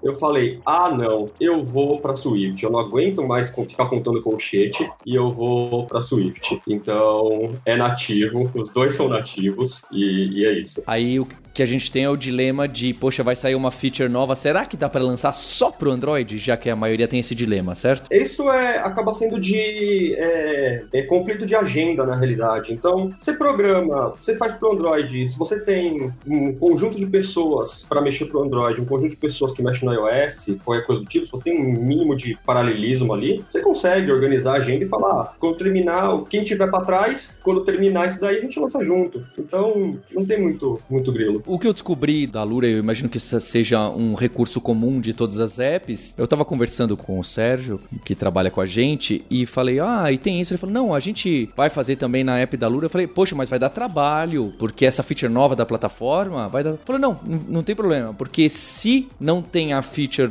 [0.07, 2.63] eu falei, ah, não, eu vou para Swift.
[2.63, 6.59] Eu não aguento mais ficar contando colchete e eu vou para Swift.
[6.67, 10.81] Então, é nativo, os dois são nativos e, e é isso.
[10.87, 14.07] Aí, o que a gente tem é o dilema de, poxa, vai sair uma feature
[14.07, 17.33] nova, será que dá para lançar só pro Android, já que a maioria tem esse
[17.33, 18.13] dilema, certo?
[18.13, 22.71] Isso é acaba sendo de é, é conflito de agenda na realidade.
[22.71, 28.01] Então, você programa, você faz pro Android, se você tem um conjunto de pessoas para
[28.01, 31.25] mexer pro Android, um conjunto de pessoas que mexem no iOS, qualquer coisa do tipo,
[31.25, 35.21] se você tem um mínimo de paralelismo ali, você consegue organizar a agenda e falar,
[35.21, 39.25] ah, quando terminar, quem tiver para trás, quando terminar isso daí, a gente lança junto.
[39.39, 41.46] Então, não tem muito, muito grilo.
[41.47, 45.13] O que eu descobri da Lura, eu imagino que isso seja um recurso comum de
[45.13, 46.13] todas as apps.
[46.17, 50.17] Eu tava conversando com o Sérgio, que trabalha com a gente, e falei, ah, e
[50.17, 50.53] tem isso.
[50.53, 52.87] Ele falou, não, a gente vai fazer também na app da Lura.
[52.87, 56.71] Eu falei, poxa, mas vai dar trabalho, porque essa feature nova da plataforma vai dar.
[56.71, 60.29] Ele falou, não, não tem problema, porque se não tem a feature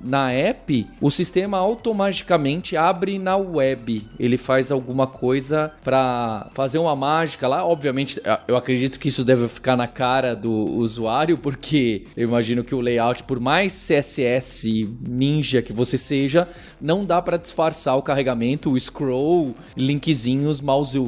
[0.00, 4.06] na app, o sistema automaticamente abre na web.
[4.18, 7.64] Ele faz alguma coisa para fazer uma mágica lá.
[7.64, 12.74] Obviamente, eu acredito que isso deve ficar na cara do usuário, porque eu imagino que
[12.74, 14.66] o layout, por mais CSS
[15.06, 16.48] ninja que você seja,
[16.80, 20.98] não dá para disfarçar o carregamento, o scroll, linkzinhos, mouse.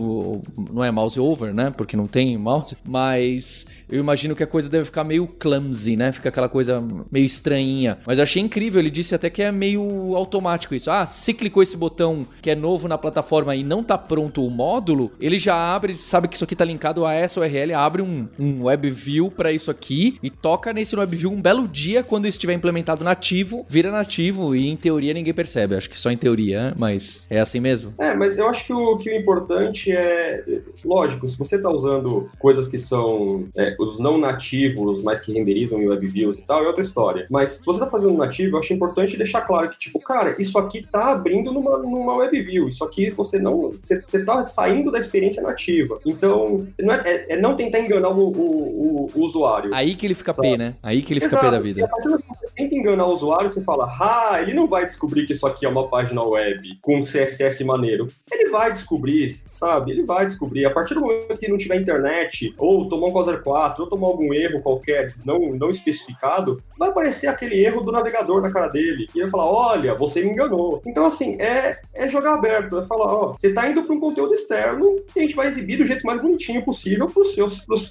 [0.70, 1.72] Não é mouse over, né?
[1.76, 6.12] Porque não tem mouse, mas eu imagino que a coisa deve ficar meio clumsy, né?
[6.12, 7.98] Fica aquela coisa meio estranhinha.
[8.06, 10.90] Mas eu achei incrível, ele disse até que é meio automático isso.
[10.90, 14.50] Ah, se clicou esse botão que é novo na plataforma e não tá pronto o
[14.50, 18.28] módulo, ele já abre, sabe que isso aqui tá linkado a essa URL, abre um,
[18.38, 22.26] um web view para isso aqui e toca nesse web view um belo dia quando
[22.26, 25.74] estiver implementado nativo, vira nativo e em teoria ninguém percebe.
[25.74, 27.94] Acho que só em teoria, mas é assim mesmo?
[27.98, 30.42] É, mas eu acho que o, que o importante é,
[30.84, 35.78] lógico, se você tá usando coisas que são é, os não nativos, mas que renderizam
[35.80, 37.26] em WebViews e tal, é outra história.
[37.30, 40.58] Mas se você tá fazendo nativo, eu acho importante deixar claro que, tipo, cara, isso
[40.58, 43.74] aqui tá abrindo numa, numa WebView, isso aqui você não.
[43.80, 46.00] Você, você tá saindo da experiência nativa.
[46.04, 49.74] Então, não é, é, é não tentar enganar o, o, o, usuário.
[49.74, 50.50] Aí que ele fica sabe?
[50.50, 50.74] P, né?
[50.82, 51.36] Aí que ele Exato.
[51.36, 51.80] fica P da vida.
[51.80, 54.66] E a partir do que você tenta enganar o usuário, você fala, ah, ele não
[54.66, 58.08] vai descobrir que isso aqui é uma página web com CSS maneiro.
[58.30, 59.92] Ele vai descobrir, sabe?
[59.92, 60.66] Ele vai descobrir.
[60.66, 64.06] A partir do momento que não tiver internet, ou tomar um 404, 4 ou tomar
[64.06, 69.08] algum erro qualquer não, não especificado, vai aparecer aquele erro do navegador na cara dele.
[69.14, 70.80] E ele falar: olha, você me enganou.
[70.86, 72.78] Então, assim, é, é jogar aberto.
[72.78, 75.78] É falar: ó, você tá indo para um conteúdo externo e a gente vai exibir
[75.78, 77.10] do jeito mais bonitinho possível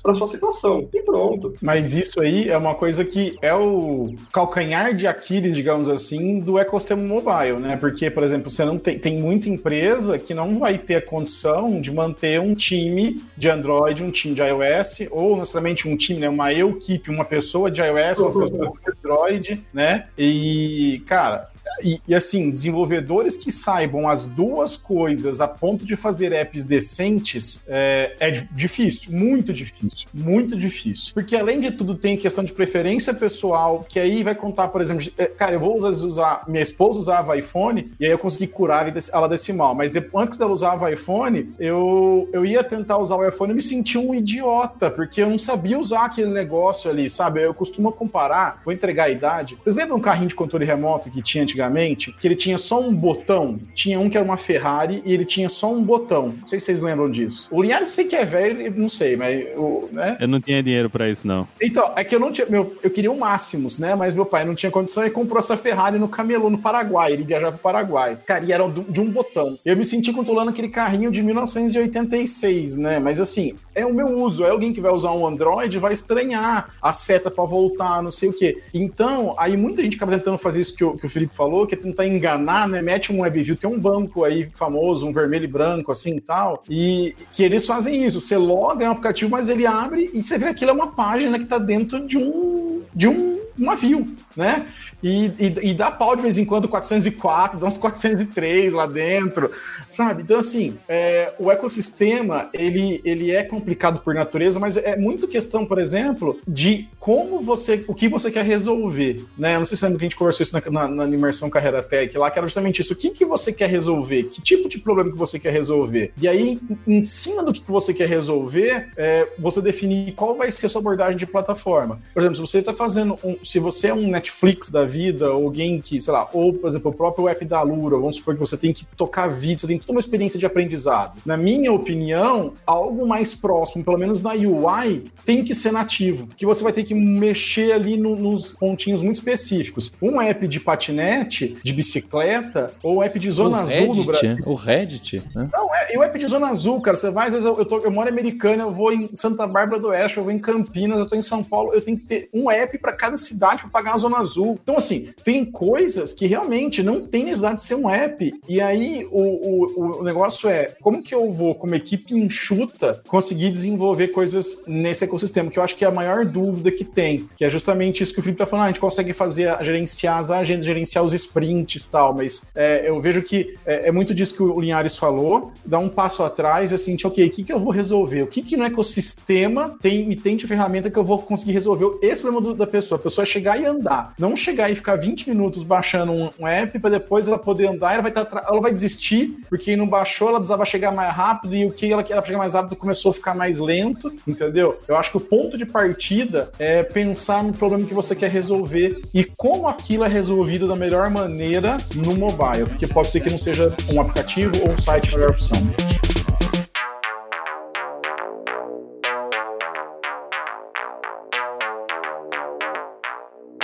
[0.01, 0.87] para sua situação.
[0.93, 1.53] E pronto.
[1.61, 6.57] Mas isso aí é uma coisa que é o calcanhar de Aquiles, digamos assim, do
[6.57, 7.75] ecossistema mobile, né?
[7.75, 11.81] Porque, por exemplo, você não tem, tem muita empresa que não vai ter a condição
[11.81, 16.29] de manter um time de Android, um time de iOS, ou necessariamente um time, né?
[16.29, 20.07] Uma equipe, uma pessoa de iOS, uma pessoa de Android, né?
[20.17, 21.49] E, cara,
[21.81, 27.63] e, e, assim, desenvolvedores que saibam as duas coisas a ponto de fazer apps decentes
[27.67, 31.13] é, é difícil, muito difícil, muito difícil.
[31.13, 35.05] Porque além de tudo, tem questão de preferência pessoal, que aí vai contar, por exemplo,
[35.17, 39.27] é, cara, eu vou usar, minha esposa usava iPhone e aí eu consegui curar ela
[39.27, 39.75] desse mal.
[39.75, 43.97] Mas antes dela usava iPhone, eu, eu ia tentar usar o iPhone e me senti
[43.97, 47.41] um idiota, porque eu não sabia usar aquele negócio ali, sabe?
[47.41, 49.57] Eu costumo comparar, vou entregar a idade.
[49.61, 51.66] Vocês lembram um carrinho de controle remoto que tinha antigamente?
[51.67, 53.59] Antigamente, que ele tinha só um botão.
[53.73, 56.35] Tinha um que era uma Ferrari e ele tinha só um botão.
[56.39, 57.47] Não sei se vocês lembram disso.
[57.51, 59.45] O Linhares, sei que é velho, não sei, mas.
[59.47, 60.17] Eu, né?
[60.19, 61.47] eu não tinha dinheiro para isso, não.
[61.61, 62.47] Então, é que eu não tinha.
[62.47, 63.95] Meu, eu queria um Máximos, né?
[63.95, 67.13] Mas meu pai não tinha condição e comprou essa Ferrari no camelô, no Paraguai.
[67.13, 68.17] Ele viajava pro Paraguai.
[68.25, 69.57] Cara, e era de um botão.
[69.65, 72.99] Eu me senti controlando aquele carrinho de 1986, né?
[72.99, 74.43] Mas assim, é o meu uso.
[74.43, 78.29] É alguém que vai usar um Android vai estranhar a seta para voltar, não sei
[78.29, 78.61] o quê.
[78.73, 81.75] Então, aí muita gente acaba tentando fazer isso que o, que o Felipe falou, que
[81.75, 82.81] é tentar enganar, né?
[82.81, 86.61] Mete um WebView, tem um banco aí famoso, um vermelho e branco, assim e tal,
[86.69, 88.19] e que eles fazem isso.
[88.19, 90.91] Você loga é um aplicativo, mas ele abre e você vê que aquilo é uma
[90.91, 94.67] página que está dentro de um, de um um navio, né?
[95.01, 99.51] E, e, e, dá pau de vez em quando 404, dá uns 403 lá dentro,
[99.89, 100.23] sabe?
[100.23, 105.65] Então, assim, é, o ecossistema, ele, ele é complicado por natureza, mas é muito questão,
[105.65, 109.57] por exemplo, de como você, o que você quer resolver, né?
[109.57, 112.39] Não sei se a gente conversou isso na, na, na imersão Carreira Tech lá, que
[112.39, 112.93] era justamente isso.
[112.93, 114.23] O que, que você quer resolver?
[114.23, 116.11] Que tipo de problema que você quer resolver?
[116.19, 120.65] E aí, em cima do que você quer resolver, é, você definir qual vai ser
[120.65, 121.99] a sua abordagem de plataforma.
[122.13, 125.79] Por exemplo, se você está fazendo um se você é um Netflix da vida, alguém
[125.79, 128.57] que, sei lá, ou, por exemplo, o próprio app da Lura, vamos supor que você
[128.57, 131.21] tem que tocar vídeo, você tem toda uma experiência de aprendizado.
[131.25, 136.45] Na minha opinião, algo mais próximo, pelo menos na UI, tem que ser nativo, que
[136.45, 139.93] você vai ter que mexer ali no, nos pontinhos muito específicos.
[140.01, 144.37] Um app de patinete, de bicicleta, ou app de zona o azul Reddit, no Brasil.
[144.45, 145.49] O Reddit, né?
[145.51, 146.97] Não, é, e o app de Zona Azul, cara.
[146.97, 149.45] Você vai, às vezes eu, eu, tô, eu moro em Americana, eu vou em Santa
[149.47, 152.05] Bárbara do Oeste, eu vou em Campinas, eu tô em São Paulo, eu tenho que
[152.05, 154.59] ter um app para cada cidade para pagar a Zona Azul.
[154.61, 158.33] Então, assim, tem coisas que realmente não tem necessidade de ser um app.
[158.47, 163.51] E aí o, o, o negócio é como que eu vou, como equipe enxuta, conseguir
[163.51, 167.45] desenvolver coisas nesse ecossistema, que eu acho que é a maior dúvida que tem, que
[167.45, 170.31] é justamente isso que o Felipe tá falando, ah, a gente consegue fazer, gerenciar as
[170.31, 174.35] agendas, gerenciar os sprints e tal, mas é, eu vejo que é, é, muito disso
[174.35, 177.59] que o Linhares falou, dar um passo atrás e assim, ok, o que, que eu
[177.59, 178.23] vou resolver?
[178.23, 181.97] O que, que no ecossistema tem, me tem de ferramenta que eu vou conseguir resolver
[182.01, 182.97] esse problema do, da pessoa?
[182.97, 186.79] A pessoa chegar e andar, não chegar e ficar 20 minutos baixando um, um app
[186.79, 190.39] para depois ela poder andar, ela vai, tá, ela vai desistir, porque não baixou, ela
[190.39, 193.35] precisava chegar mais rápido e o que ela queria chegar mais rápido começou a ficar
[193.35, 194.79] mais lento, entendeu?
[194.87, 199.01] Eu acho que o ponto de partida é pensar no problema que você quer resolver
[199.13, 203.39] e como aquilo é resolvido da melhor maneira no mobile, porque pode ser que não
[203.39, 205.57] seja um aplicativo ou um site a melhor opção.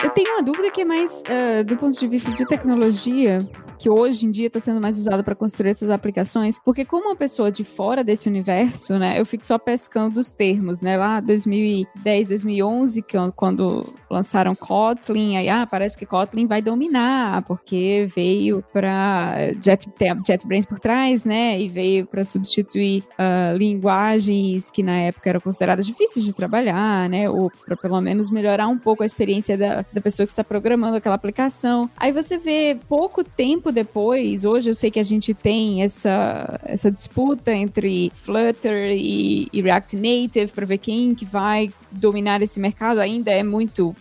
[0.04, 3.40] Eu tenho uma dúvida que é mais uh, do ponto de vista de tecnologia
[3.78, 7.16] que hoje em dia está sendo mais usada para construir essas aplicações, porque como uma
[7.16, 12.30] pessoa de fora desse universo, né, eu fico só pescando os termos, né, lá 2010,
[12.30, 18.64] 2011, que é quando lançaram Kotlin, aí ah, parece que Kotlin vai dominar, porque veio
[18.72, 19.90] para Jet,
[20.26, 25.86] JetBrains por trás, né, e veio para substituir uh, linguagens que na época eram consideradas
[25.86, 30.02] difíceis de trabalhar, né, ou para pelo menos melhorar um pouco a experiência da, da
[30.02, 31.90] pessoa que está programando aquela aplicação.
[31.98, 36.91] Aí você vê pouco tempo depois, hoje eu sei que a gente tem essa, essa
[36.91, 42.99] disputa entre Flutter e, e React Native para ver quem que vai dominar esse mercado.
[42.99, 43.95] Ainda é muito,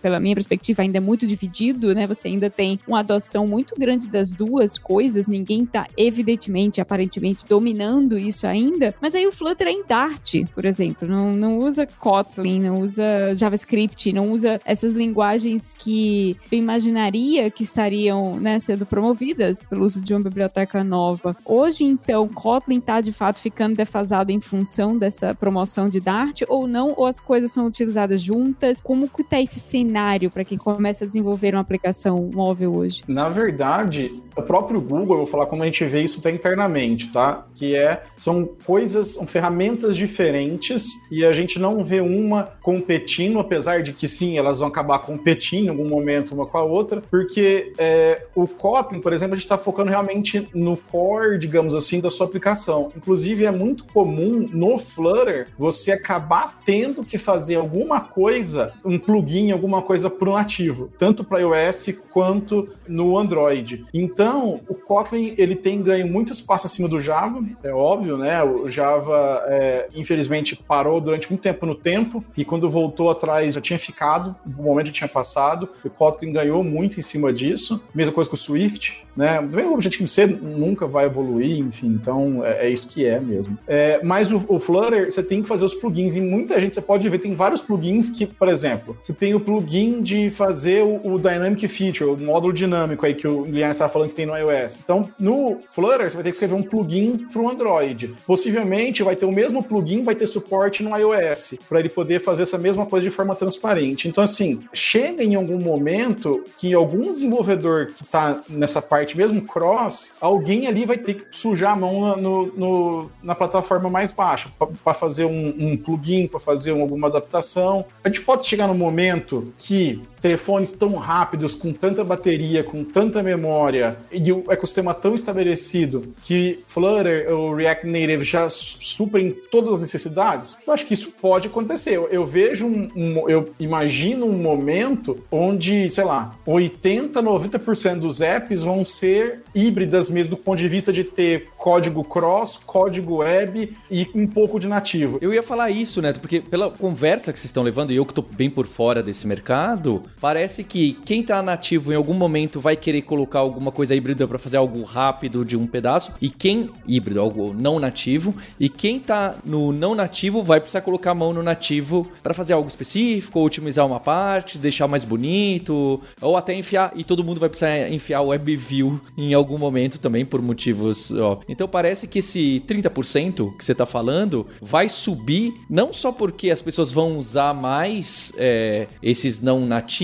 [0.00, 2.06] pela minha perspectiva, ainda é muito dividido, né?
[2.06, 5.26] Você ainda tem uma adoção muito grande das duas coisas.
[5.26, 8.94] Ninguém está evidentemente, aparentemente, dominando isso ainda.
[9.00, 11.06] Mas aí o Flutter é em Dart, por exemplo.
[11.06, 17.62] Não, não usa Kotlin, não usa JavaScript, não usa essas linguagens que eu imaginaria que
[17.62, 21.36] estariam né, sendo promovidas pelo uso de uma biblioteca nova.
[21.44, 26.66] Hoje, então, Kotlin está de fato ficando defasado em função dessa promoção de Dart ou
[26.66, 26.94] não?
[26.96, 28.80] Ou as coisas são utilizadas juntas?
[28.80, 33.02] Como que está esse cenário para quem começa a desenvolver uma aplicação móvel hoje?
[33.06, 37.08] Na verdade, o próprio Google, eu vou falar como a gente vê isso até internamente,
[37.08, 37.46] tá?
[37.54, 43.82] Que é, são coisas, são ferramentas diferentes e a gente não vê uma competindo, apesar
[43.82, 47.72] de que sim, elas vão acabar competindo em algum momento uma com a outra, porque
[47.78, 52.10] é, o Kotlin Por exemplo, a gente está focando realmente no core, digamos assim, da
[52.10, 52.92] sua aplicação.
[52.96, 59.50] Inclusive, é muito comum no Flutter você acabar tendo que fazer alguma coisa, um plugin,
[59.50, 63.84] alguma coisa para o nativo, tanto para iOS quanto no Android.
[63.92, 68.42] Então, o Kotlin ele tem ganho muito espaço acima do Java, é óbvio, né?
[68.42, 73.60] O Java, é, infelizmente, parou durante muito tempo no tempo e quando voltou atrás já
[73.60, 75.68] tinha ficado, o momento já tinha passado.
[75.84, 77.82] O Kotlin ganhou muito em cima disso.
[77.94, 79.34] Mesma coisa com o Swift Swift, né?
[79.38, 83.58] Também o Objective C nunca vai evoluir, enfim, então é, é isso que é mesmo.
[83.66, 86.80] É, mas o, o, Flutter, você tem que fazer os plugins, e muita gente, você
[86.80, 91.14] pode ver, tem vários plugins que, por exemplo, você tem o plugin de fazer o,
[91.14, 94.36] o Dynamic Feature, o módulo dinâmico aí que o Guilherme estava falando que tem no
[94.36, 94.78] iOS.
[94.84, 98.14] Então, no Flutter, você vai ter que escrever um plugin para o Android.
[98.24, 102.44] Possivelmente vai ter o mesmo plugin, vai ter suporte no iOS, para ele poder fazer
[102.44, 104.06] essa mesma coisa de forma transparente.
[104.06, 110.14] Então, assim, chega em algum momento que algum desenvolvedor que está nessa parte mesmo cross,
[110.20, 114.50] alguém ali vai ter que sujar a mão no, no na plataforma mais baixa
[114.84, 117.84] para fazer um, um plugin, para fazer alguma adaptação.
[118.02, 123.22] A gente pode chegar no momento que telefones tão rápidos, com tanta bateria, com tanta
[123.22, 129.80] memória e o ecossistema tão estabelecido que Flutter ou React Native já suprem todas as
[129.80, 130.56] necessidades?
[130.66, 131.96] Eu acho que isso pode acontecer.
[131.96, 138.20] Eu, eu vejo um, um, eu imagino um momento onde, sei lá, 80, 90% dos
[138.20, 143.76] apps vão ser híbridas mesmo do ponto de vista de ter código cross, código web
[143.90, 145.18] e um pouco de nativo.
[145.20, 148.12] Eu ia falar isso, Neto, porque pela conversa que vocês estão levando, e eu que
[148.12, 152.76] estou bem por fora desse mercado, parece que quem tá nativo em algum momento vai
[152.76, 157.20] querer colocar alguma coisa híbrida para fazer algo rápido de um pedaço, e quem híbrido,
[157.20, 161.42] algo não nativo, e quem tá no não nativo vai precisar colocar a mão no
[161.42, 166.92] nativo para fazer algo específico, ou otimizar uma parte, deixar mais bonito, ou até enfiar,
[166.94, 171.40] e todo mundo vai precisar enfiar o WebView em algum momento também por motivos, ó.
[171.48, 176.62] Então parece que esse 30% que você tá falando vai subir não só porque as
[176.62, 179.97] pessoas vão usar mais é, esses não nativos,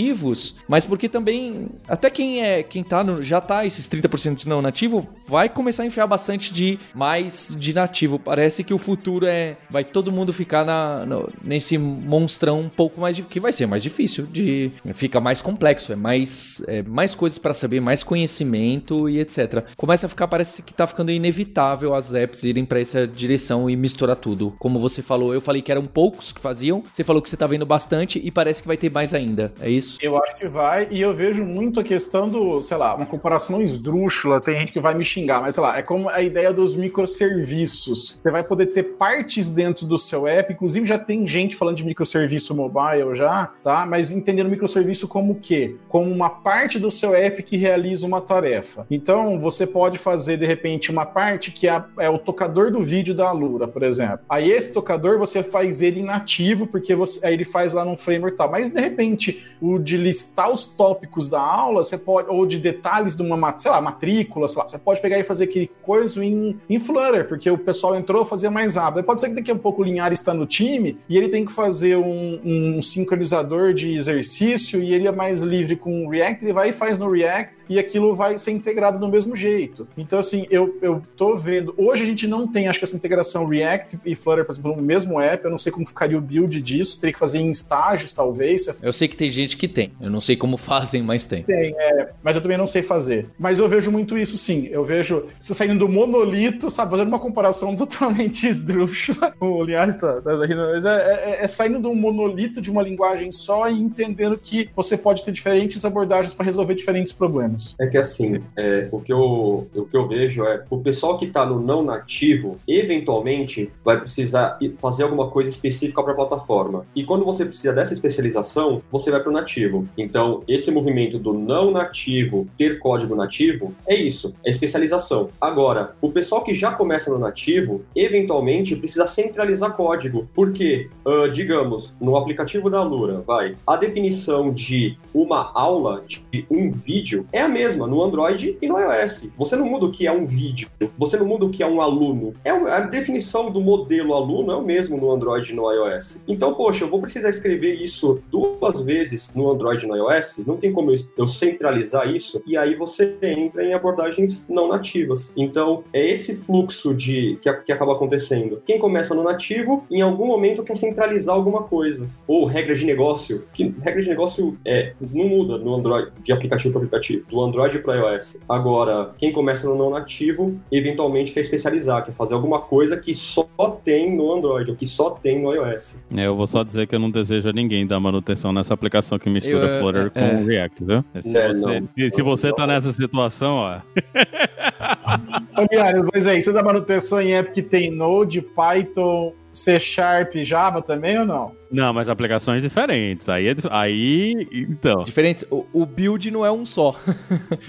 [0.68, 4.60] mas porque também até quem é quem tá no, já tá esses 30% de não
[4.60, 8.18] nativo vai começar a enfiar bastante de mais de nativo.
[8.18, 13.00] Parece que o futuro é vai todo mundo ficar na, no, nesse monstrão um pouco
[13.00, 17.38] mais que vai ser mais difícil de fica mais complexo, é mais é, mais coisas
[17.38, 19.64] para saber, mais conhecimento e etc.
[19.76, 23.76] Começa a ficar parece que tá ficando inevitável as apps irem para essa direção e
[23.76, 24.54] misturar tudo.
[24.58, 27.46] Como você falou, eu falei que eram poucos que faziam, você falou que você tá
[27.46, 29.52] vendo bastante e parece que vai ter mais ainda.
[29.60, 29.83] É isso?
[30.00, 33.60] Eu acho que vai, e eu vejo muito a questão do, sei lá, uma comparação
[33.62, 36.74] esdrúxula, tem gente que vai me xingar, mas sei lá, é como a ideia dos
[36.74, 38.18] microserviços.
[38.20, 41.84] Você vai poder ter partes dentro do seu app, inclusive já tem gente falando de
[41.84, 43.86] microserviço mobile já, tá?
[43.86, 45.76] Mas entendendo microserviço como o quê?
[45.88, 48.86] Como uma parte do seu app que realiza uma tarefa.
[48.90, 53.14] Então, você pode fazer, de repente, uma parte que é, é o tocador do vídeo
[53.14, 54.20] da Alura, por exemplo.
[54.28, 58.34] Aí esse tocador, você faz ele inativo, porque você, aí ele faz lá num framework
[58.34, 58.50] e tal.
[58.50, 63.16] Mas, de repente, o de listar os tópicos da aula, você pode, ou de detalhes
[63.16, 66.58] de uma, sei lá, matrícula, sei lá, você pode pegar e fazer aquele coisa em,
[66.68, 69.04] em Flutter, porque o pessoal entrou fazer mais rápido.
[69.04, 71.52] Pode ser que daqui a pouco o Linhares está no time e ele tem que
[71.52, 76.52] fazer um, um sincronizador de exercício e ele é mais livre com o React, ele
[76.52, 79.86] vai e faz no React e aquilo vai ser integrado do mesmo jeito.
[79.96, 81.74] Então, assim, eu, eu tô vendo.
[81.76, 84.82] Hoje a gente não tem, acho que essa integração React e Flutter, por exemplo, no
[84.82, 85.44] mesmo app.
[85.44, 88.68] Eu não sei como ficaria o build disso, teria que fazer em estágios, talvez.
[88.82, 89.92] Eu sei que tem gente que tem.
[90.00, 91.42] Eu não sei como fazem, mas tem.
[91.42, 93.26] Tem, é, mas eu também não sei fazer.
[93.38, 94.68] Mas eu vejo muito isso, sim.
[94.70, 99.34] Eu vejo você saindo do monolito, sabe, fazendo uma comparação totalmente esdrúxula.
[99.40, 102.82] O Linhares tá, tá rindo, mas é, é, é saindo de um monolito de uma
[102.82, 107.74] linguagem só e entendendo que você pode ter diferentes abordagens para resolver diferentes problemas.
[107.80, 111.26] É que assim, é, o, que eu, o que eu vejo é o pessoal que
[111.26, 116.86] está no não nativo, eventualmente vai precisar fazer alguma coisa específica para a plataforma.
[116.94, 119.53] E quando você precisa dessa especialização, você vai para o nativo.
[119.96, 125.28] Então, esse movimento do não nativo ter código nativo é isso, é especialização.
[125.40, 130.28] Agora, o pessoal que já começa no nativo, eventualmente precisa centralizar código.
[130.34, 136.70] Porque, uh, digamos, no aplicativo da Lura, vai, a definição de uma aula, de um
[136.70, 139.28] vídeo, é a mesma no Android e no iOS.
[139.38, 141.80] Você não muda o que é um vídeo, você não muda o que é um
[141.80, 142.34] aluno.
[142.44, 146.18] É a definição do modelo aluno é o mesmo no Android e no iOS.
[146.26, 150.56] Então, poxa, eu vou precisar escrever isso duas vezes no Android e no iOS, não
[150.56, 155.32] tem como eu centralizar isso, e aí você entra em abordagens não nativas.
[155.36, 158.62] Então, é esse fluxo de que, que acaba acontecendo.
[158.64, 162.08] Quem começa no nativo, em algum momento quer centralizar alguma coisa.
[162.26, 166.72] Ou regra de negócio, que regra de negócio é, não muda no Android, de aplicativo
[166.72, 168.38] para aplicativo, do Android para iOS.
[168.48, 173.46] Agora, quem começa no não nativo, eventualmente quer especializar, quer fazer alguma coisa que só
[173.84, 175.98] tem no Android, ou que só tem no iOS.
[176.16, 179.18] É, eu vou só dizer que eu não desejo a ninguém dar manutenção nessa aplicação
[179.24, 180.44] que mistura eu, Flutter é, com é.
[180.44, 181.04] React, viu?
[181.22, 183.80] Se, é, você, não, se você não, tá nessa situação, ó.
[185.56, 185.66] Ô,
[186.12, 191.18] pois é, você dá manutenção em app que tem Node, Python, C Sharp, Java também
[191.18, 191.52] ou não?
[191.74, 193.28] Não, mas aplicações diferentes.
[193.28, 195.02] Aí, é, aí então.
[195.02, 195.44] Diferentes.
[195.50, 196.96] O, o build não é um só.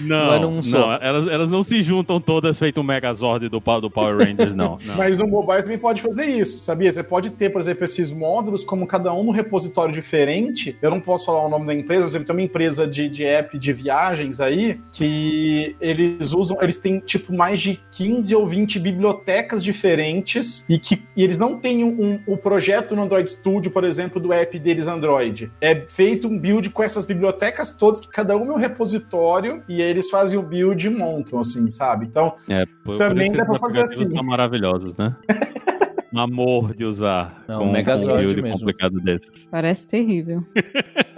[0.00, 0.78] Não, não, é um só.
[0.78, 4.78] Não, elas, elas não se juntam todas feito um Megazord do, do Power Rangers, não,
[4.84, 4.96] não.
[4.96, 6.92] Mas no mobile também pode fazer isso, sabia?
[6.92, 10.76] Você pode ter, por exemplo, esses módulos, como cada um no repositório diferente.
[10.80, 13.24] Eu não posso falar o nome da empresa, por exemplo, tem uma empresa de, de
[13.24, 18.78] app de viagens aí que eles usam, eles têm tipo mais de 15 ou 20
[18.78, 23.70] bibliotecas diferentes e que e eles não têm um, um, um projeto no Android Studio,
[23.70, 25.50] por exemplo exemplo, do app deles Android.
[25.60, 29.82] É feito um build com essas bibliotecas todas, que cada uma é um repositório, e
[29.82, 32.06] aí eles fazem o build e montam, assim, sabe?
[32.06, 34.04] Então, é, por, também por dá pra fazer assim.
[34.04, 35.16] São maravilhosos, né?
[36.12, 37.44] um amor de usar.
[37.48, 38.58] Não, com um build mesmo.
[38.58, 39.46] complicado desses.
[39.50, 40.44] Parece terrível.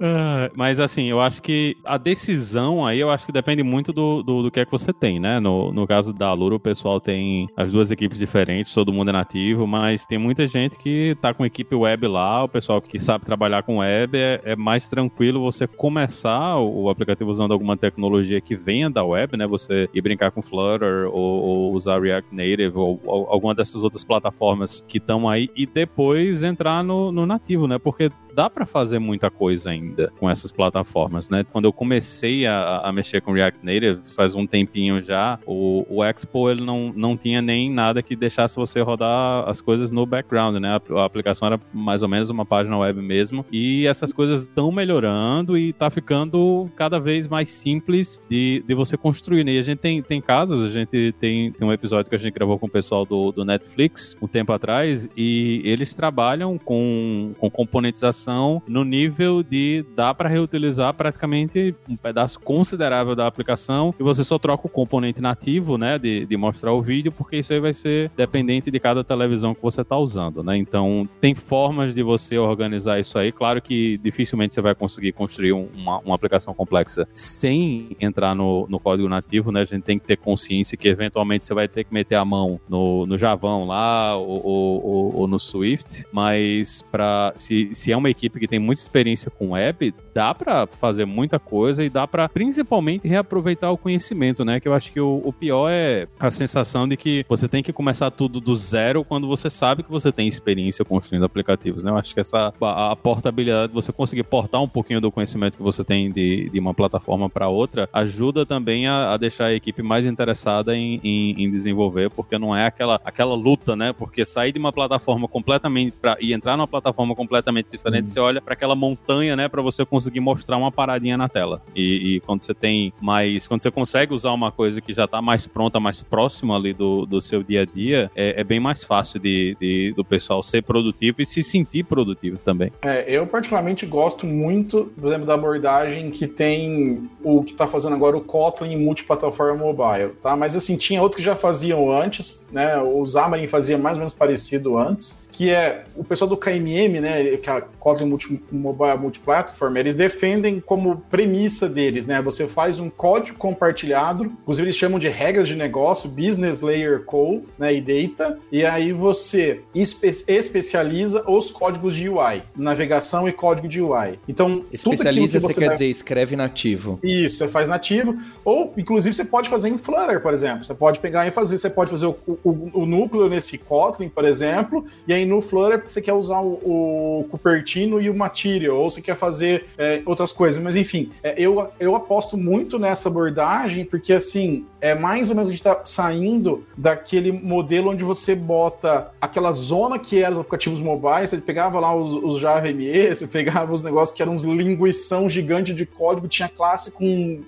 [0.00, 4.22] Ah, mas assim, eu acho que a decisão aí, eu acho que depende muito do,
[4.22, 5.40] do, do que é que você tem, né?
[5.40, 9.12] No, no caso da Lura, o pessoal tem as duas equipes diferentes, todo mundo é
[9.12, 13.24] nativo, mas tem muita gente que tá com equipe web lá, o pessoal que sabe
[13.24, 18.40] trabalhar com web, é, é mais tranquilo você começar o, o, aplicativo usando alguma tecnologia
[18.40, 19.46] que venha da web, né?
[19.46, 24.04] Você ir brincar com Flutter ou, ou usar React Native ou, ou, alguma dessas outras
[24.04, 27.78] plataformas que estão aí e depois entrar no, no nativo, né?
[27.78, 29.75] Porque dá para fazer muita coisa ainda
[30.18, 31.44] com essas plataformas, né?
[31.52, 36.04] Quando eu comecei a, a mexer com React Native, faz um tempinho já, o, o
[36.04, 40.56] Expo ele não, não tinha nem nada que deixasse você rodar as coisas no background,
[40.56, 40.70] né?
[40.70, 44.70] A, a aplicação era mais ou menos uma página web mesmo, e essas coisas estão
[44.70, 49.52] melhorando e tá ficando cada vez mais simples de, de você construir, né?
[49.52, 52.34] E a gente tem, tem casos, a gente tem, tem um episódio que a gente
[52.34, 57.50] gravou com o pessoal do, do Netflix um tempo atrás, e eles trabalham com, com
[57.50, 64.24] componentização no nível de dá para reutilizar praticamente um pedaço considerável da aplicação e você
[64.24, 67.72] só troca o componente nativo, né, de, de mostrar o vídeo, porque isso aí vai
[67.72, 70.56] ser dependente de cada televisão que você está usando, né?
[70.56, 73.32] Então, tem formas de você organizar isso aí.
[73.32, 78.78] Claro que dificilmente você vai conseguir construir uma, uma aplicação complexa sem entrar no, no
[78.78, 79.60] código nativo, né?
[79.60, 82.60] A gente tem que ter consciência que eventualmente você vai ter que meter a mão
[82.68, 88.10] no, no Javão lá ou, ou, ou no Swift, mas para se, se é uma
[88.10, 92.28] equipe que tem muita experiência com web, dá para fazer muita coisa e dá para
[92.28, 94.60] principalmente reaproveitar o conhecimento, né?
[94.60, 97.72] Que eu acho que o, o, pior é a sensação de que você tem que
[97.72, 101.90] começar tudo do zero quando você sabe que você tem experiência construindo aplicativos, né?
[101.90, 105.62] Eu acho que essa a, a portabilidade, você conseguir portar um pouquinho do conhecimento que
[105.62, 109.82] você tem de, de uma plataforma para outra, ajuda também a, a, deixar a equipe
[109.82, 113.92] mais interessada em, em, em, desenvolver, porque não é aquela, aquela luta, né?
[113.92, 118.12] Porque sair de uma plataforma completamente pra, e entrar numa plataforma completamente diferente, hum.
[118.12, 119.45] você olha para aquela montanha, né?
[119.48, 121.62] Para você conseguir mostrar uma paradinha na tela.
[121.74, 123.46] E, e, quando você tem mais.
[123.46, 127.06] Quando você consegue usar uma coisa que já está mais pronta, mais próxima ali do,
[127.06, 130.62] do seu dia a dia, é, é bem mais fácil de, de, do pessoal ser
[130.62, 132.72] produtivo e se sentir produtivo também.
[132.82, 137.94] É, eu particularmente gosto muito, por exemplo, da abordagem que tem o que está fazendo
[137.94, 140.36] agora o Kotlin multiplataforma mobile, tá?
[140.36, 142.78] Mas assim, tinha outros que já faziam antes, né?
[142.78, 147.36] O Xamarin fazia mais ou menos parecido antes, que é o pessoal do KMM, né?
[147.36, 152.22] Que é a Kotlin multi, Mobile Multiplatform, eles defendem como premissa deles, né?
[152.22, 157.42] Você faz um código compartilhado, inclusive eles chamam de regras de negócio, Business Layer Code,
[157.58, 157.74] né?
[157.74, 163.82] E Data, e aí você espe especializa os códigos de UI, navegação e código de
[163.82, 164.18] UI.
[164.26, 165.74] Então, especializa você, você quer vai...
[165.74, 166.98] dizer escreve nativo.
[167.02, 170.64] Isso, você faz nativo, ou inclusive você pode fazer em Flutter, por exemplo.
[170.64, 174.24] Você pode pegar e fazer, você pode fazer o, o, o núcleo nesse Kotlin, por
[174.24, 178.90] exemplo, e aí no Flutter você quer usar o, o Cupertino e o Material, ou
[178.90, 180.62] você quer fazer é, outras coisas.
[180.62, 185.48] Mas enfim, é, eu, eu aposto muito nessa abordagem, porque assim, é mais ou menos
[185.48, 190.80] a gente está saindo daquele modelo onde você bota aquela zona que era os aplicativos
[190.80, 194.42] mobiles, você pegava lá os, os Java ME, você pegava os negócios que eram uns
[194.42, 197.42] linguição gigante de código, tinha classe com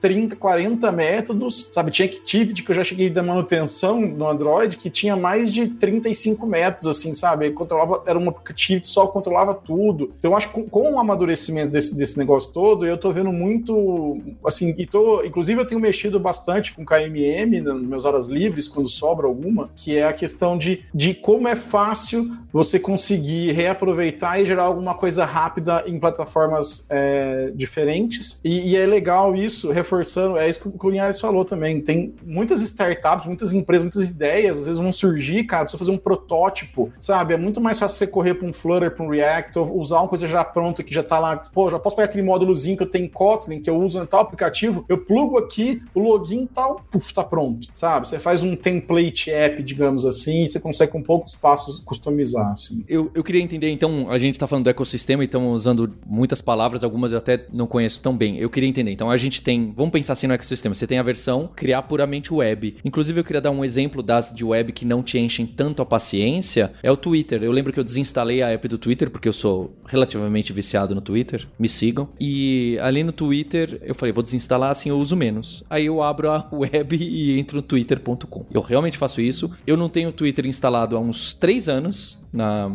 [0.00, 1.90] 30, 40 métodos, sabe?
[1.90, 6.46] Tinha Activity, que eu já cheguei da manutenção no Android, que tinha mais de 35
[6.46, 7.50] métodos, assim, sabe?
[7.50, 10.12] controlava, era um aplicativo só controlava tudo.
[10.18, 14.18] Então, eu acho que com, o amadurecimento desse, desse negócio todo, eu tô vendo muito,
[14.44, 18.88] assim, e tô, inclusive eu tenho mexido bastante com KMM nas minhas horas livres, quando
[18.88, 24.46] sobra alguma, que é a questão de, de como é fácil você conseguir reaproveitar e
[24.46, 28.40] gerar alguma coisa rápida em plataformas é, diferentes.
[28.42, 31.80] E, e é legal isso, reforçando, é isso que o Linhares falou também.
[31.80, 35.96] Tem muitas startups, muitas empresas, muitas ideias, às vezes vão surgir, cara, precisa fazer um
[35.96, 37.32] protótipo, sabe?
[37.32, 40.08] É muito mais fácil você correr para um Flutter, para um React, ou usar uma
[40.08, 41.36] coisa já pronta que já tá lá.
[41.36, 44.06] Pô, já posso pegar aquele módulozinho que eu tenho em Kotlin, que eu uso em
[44.06, 48.06] tal aplicativo, eu plugo aqui, o login tal, puf, tá pronto, sabe?
[48.06, 52.84] Você faz um template app, digamos assim, e você consegue com poucos passos customizar, assim.
[52.88, 56.40] Eu, eu queria entender, então, a gente tá falando do ecossistema e estamos usando muitas
[56.40, 58.38] palavras, algumas eu até não conheço tão bem.
[58.38, 58.90] Eu queria entender.
[58.90, 60.74] Então, a gente tem vamos pensar assim no ecossistema.
[60.74, 62.76] Você tem a versão criar puramente web.
[62.84, 65.86] Inclusive, eu queria dar um exemplo das de web que não te enchem tanto a
[65.86, 66.72] paciência.
[66.82, 67.44] É o Twitter.
[67.44, 71.00] Eu lembro que eu desinstalei a app do Twitter, porque eu sou relativamente viciado no
[71.00, 71.46] Twitter.
[71.56, 72.08] Me sigam.
[72.20, 75.62] E ali no Twitter, eu falei, vou desinstalar, assim eu uso menos.
[75.70, 78.46] Aí eu abro a web e entro no twitter.com.
[78.52, 79.50] Eu realmente faço isso.
[79.64, 82.68] Eu não tenho o Twitter instalado há uns três anos na,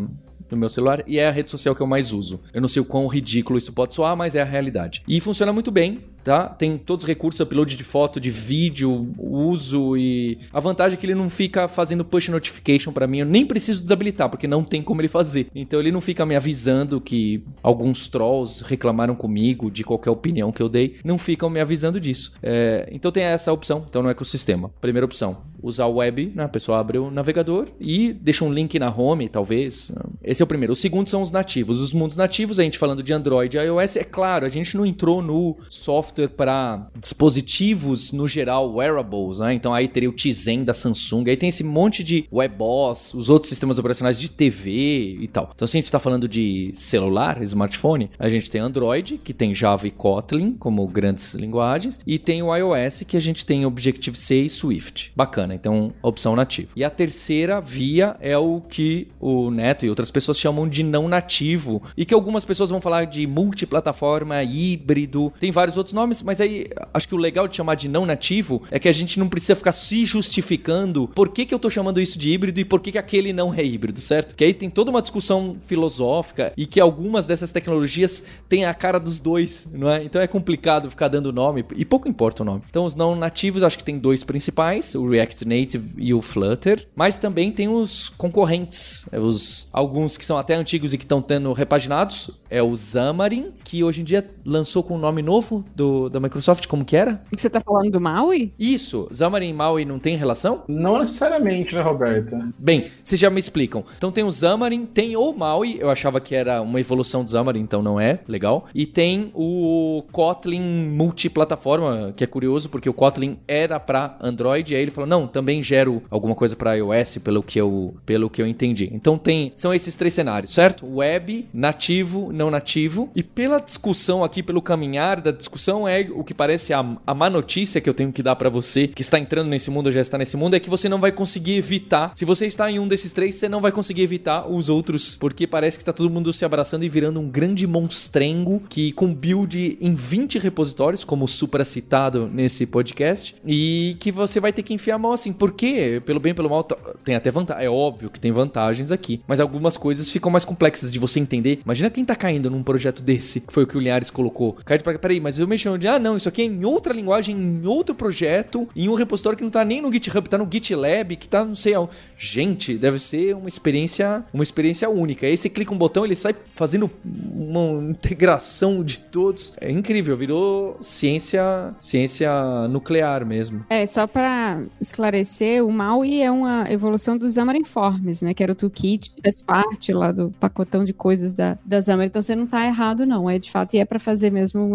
[0.49, 2.39] no meu celular e é a rede social que eu mais uso.
[2.53, 5.03] Eu não sei o quão ridículo isso pode soar, mas é a realidade.
[5.07, 6.47] E funciona muito bem tá?
[6.47, 11.05] Tem todos os recursos, upload de foto, de vídeo, uso e a vantagem é que
[11.05, 14.81] ele não fica fazendo push notification para mim, eu nem preciso desabilitar porque não tem
[14.81, 15.47] como ele fazer.
[15.53, 20.61] Então ele não fica me avisando que alguns trolls reclamaram comigo de qualquer opinião que
[20.61, 22.31] eu dei, não ficam me avisando disso.
[22.41, 24.71] É, então tem essa opção, então no ecossistema.
[24.79, 26.43] Primeira opção, usar o web, né?
[26.43, 29.91] a pessoa abre o navegador e deixa um link na home, talvez.
[30.23, 30.73] Esse é o primeiro.
[30.73, 31.81] O segundo são os nativos.
[31.81, 34.85] Os mundos nativos, a gente falando de Android e iOS, é claro, a gente não
[34.85, 39.53] entrou no software software para dispositivos no geral, wearables, né?
[39.53, 43.49] Então aí teria o Tizen da Samsung, aí tem esse monte de WebOS, os outros
[43.49, 45.49] sistemas operacionais de TV e tal.
[45.53, 49.55] Então se a gente está falando de celular, smartphone, a gente tem Android, que tem
[49.55, 54.41] Java e Kotlin como grandes linguagens, e tem o iOS, que a gente tem Objective-C
[54.41, 55.11] e Swift.
[55.15, 56.69] Bacana, então opção nativa.
[56.75, 61.07] E a terceira via é o que o Neto e outras pessoas chamam de não
[61.07, 66.41] nativo, e que algumas pessoas vão falar de multiplataforma, híbrido, tem vários outros nomes, mas
[66.41, 69.27] aí acho que o legal de chamar de não nativo é que a gente não
[69.29, 72.79] precisa ficar se justificando por que, que eu tô chamando isso de híbrido e por
[72.79, 74.35] que, que aquele não é híbrido, certo?
[74.35, 78.99] Que aí tem toda uma discussão filosófica e que algumas dessas tecnologias têm a cara
[78.99, 80.03] dos dois, não é?
[80.03, 82.61] Então é complicado ficar dando nome e pouco importa o nome.
[82.69, 86.87] Então os não nativos acho que tem dois principais, o React Native e o Flutter,
[86.95, 91.21] mas também tem os concorrentes, é, os alguns que são até antigos e que estão
[91.21, 95.92] tendo repaginados, é o Xamarin, que hoje em dia lançou com um nome novo do,
[96.09, 97.21] da Microsoft, como que era?
[97.31, 98.53] Você tá falando do Maui?
[98.57, 100.63] Isso, Xamarin e Maui não tem relação?
[100.67, 102.49] Não necessariamente, né, Roberta?
[102.57, 103.83] Bem, vocês já me explicam.
[103.97, 107.61] Então tem o Xamarin, tem o Maui, eu achava que era uma evolução do Xamarin,
[107.61, 108.65] então não é, legal.
[108.73, 114.75] E tem o Kotlin multiplataforma, que é curioso porque o Kotlin era para Android, e
[114.75, 118.41] aí ele falou: "Não, também gero alguma coisa para iOS, pelo que eu pelo que
[118.41, 118.89] eu entendi".
[118.93, 120.85] Então tem são esses três cenários, certo?
[120.85, 123.09] Web, nativo, não nativo.
[123.15, 127.29] E pela discussão aqui, pelo caminhar da discussão é o que parece a, a má
[127.29, 130.01] notícia que eu tenho que dar para você que está entrando nesse mundo ou já
[130.01, 132.11] está nesse mundo é que você não vai conseguir evitar.
[132.15, 135.47] Se você está em um desses três, você não vai conseguir evitar os outros, porque
[135.47, 139.77] parece que está todo mundo se abraçando e virando um grande monstrengo que com build
[139.79, 144.95] em 20 repositórios, como supra citado nesse podcast, e que você vai ter que enfiar
[144.95, 146.63] a mão assim, porque pelo bem pelo mal
[147.03, 150.91] tem até vantagem, é óbvio que tem vantagens aqui, mas algumas coisas ficam mais complexas
[150.91, 151.59] de você entender.
[151.63, 154.57] Imagina quem tá caindo num projeto desse, que foi o que o Linhares colocou.
[154.65, 155.87] Cai de peraí, mas eu mexi onde?
[155.87, 159.43] Ah, não, isso aqui é em outra linguagem, em outro projeto, em um repositório que
[159.43, 161.91] não tá nem no GitHub, tá no GitLab, que tá não sei aonde.
[162.17, 165.25] Gente, deve ser uma experiência, uma experiência única.
[165.25, 169.53] Aí você clica um botão, ele sai fazendo uma integração de todos.
[169.59, 172.31] É incrível, virou ciência, ciência
[172.69, 173.65] nuclear mesmo.
[173.69, 178.51] É, só para esclarecer, o MAUI é uma evolução dos Xamarin Forms, né, que era
[178.51, 182.07] o toolkit, faz parte lá do pacotão de coisas da, da Xamarin.
[182.07, 184.67] Então você não tá errado não, é de fato, e é para fazer mesmo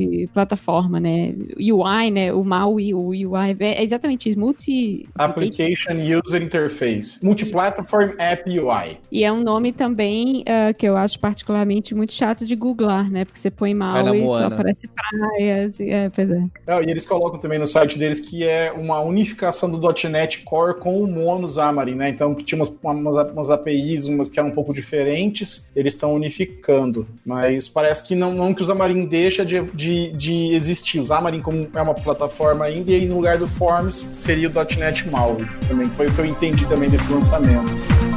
[0.00, 1.34] multi-plataforma, né?
[1.58, 5.08] UI, né, o MAUI, o UI, é exatamente isso, multi...
[5.16, 5.94] Application
[6.24, 8.98] User Interface, Multiplatform App UI.
[9.10, 13.24] E é um nome também uh, que eu acho particularmente muito chato de googlar, né?
[13.24, 15.80] Porque você põe Maui e só aparece praias.
[15.80, 16.44] E, é, pois é.
[16.66, 20.78] Não, e eles colocam também no site deles que é uma unificação do .NET Core
[20.78, 22.08] com o Mono Xamarin, né?
[22.08, 27.06] Então tinha umas, umas, umas APIs, umas que eram um pouco diferentes, eles estão unificando.
[27.24, 31.00] Mas parece que não, não que o Xamarin deixa de, de, de existir.
[31.00, 35.08] O Xamarin como é uma plataforma ainda, e no lugar do Forms seria o .NET
[35.08, 35.46] MAUI.
[35.68, 38.09] Também foi o que eu entendi também desse lançamento.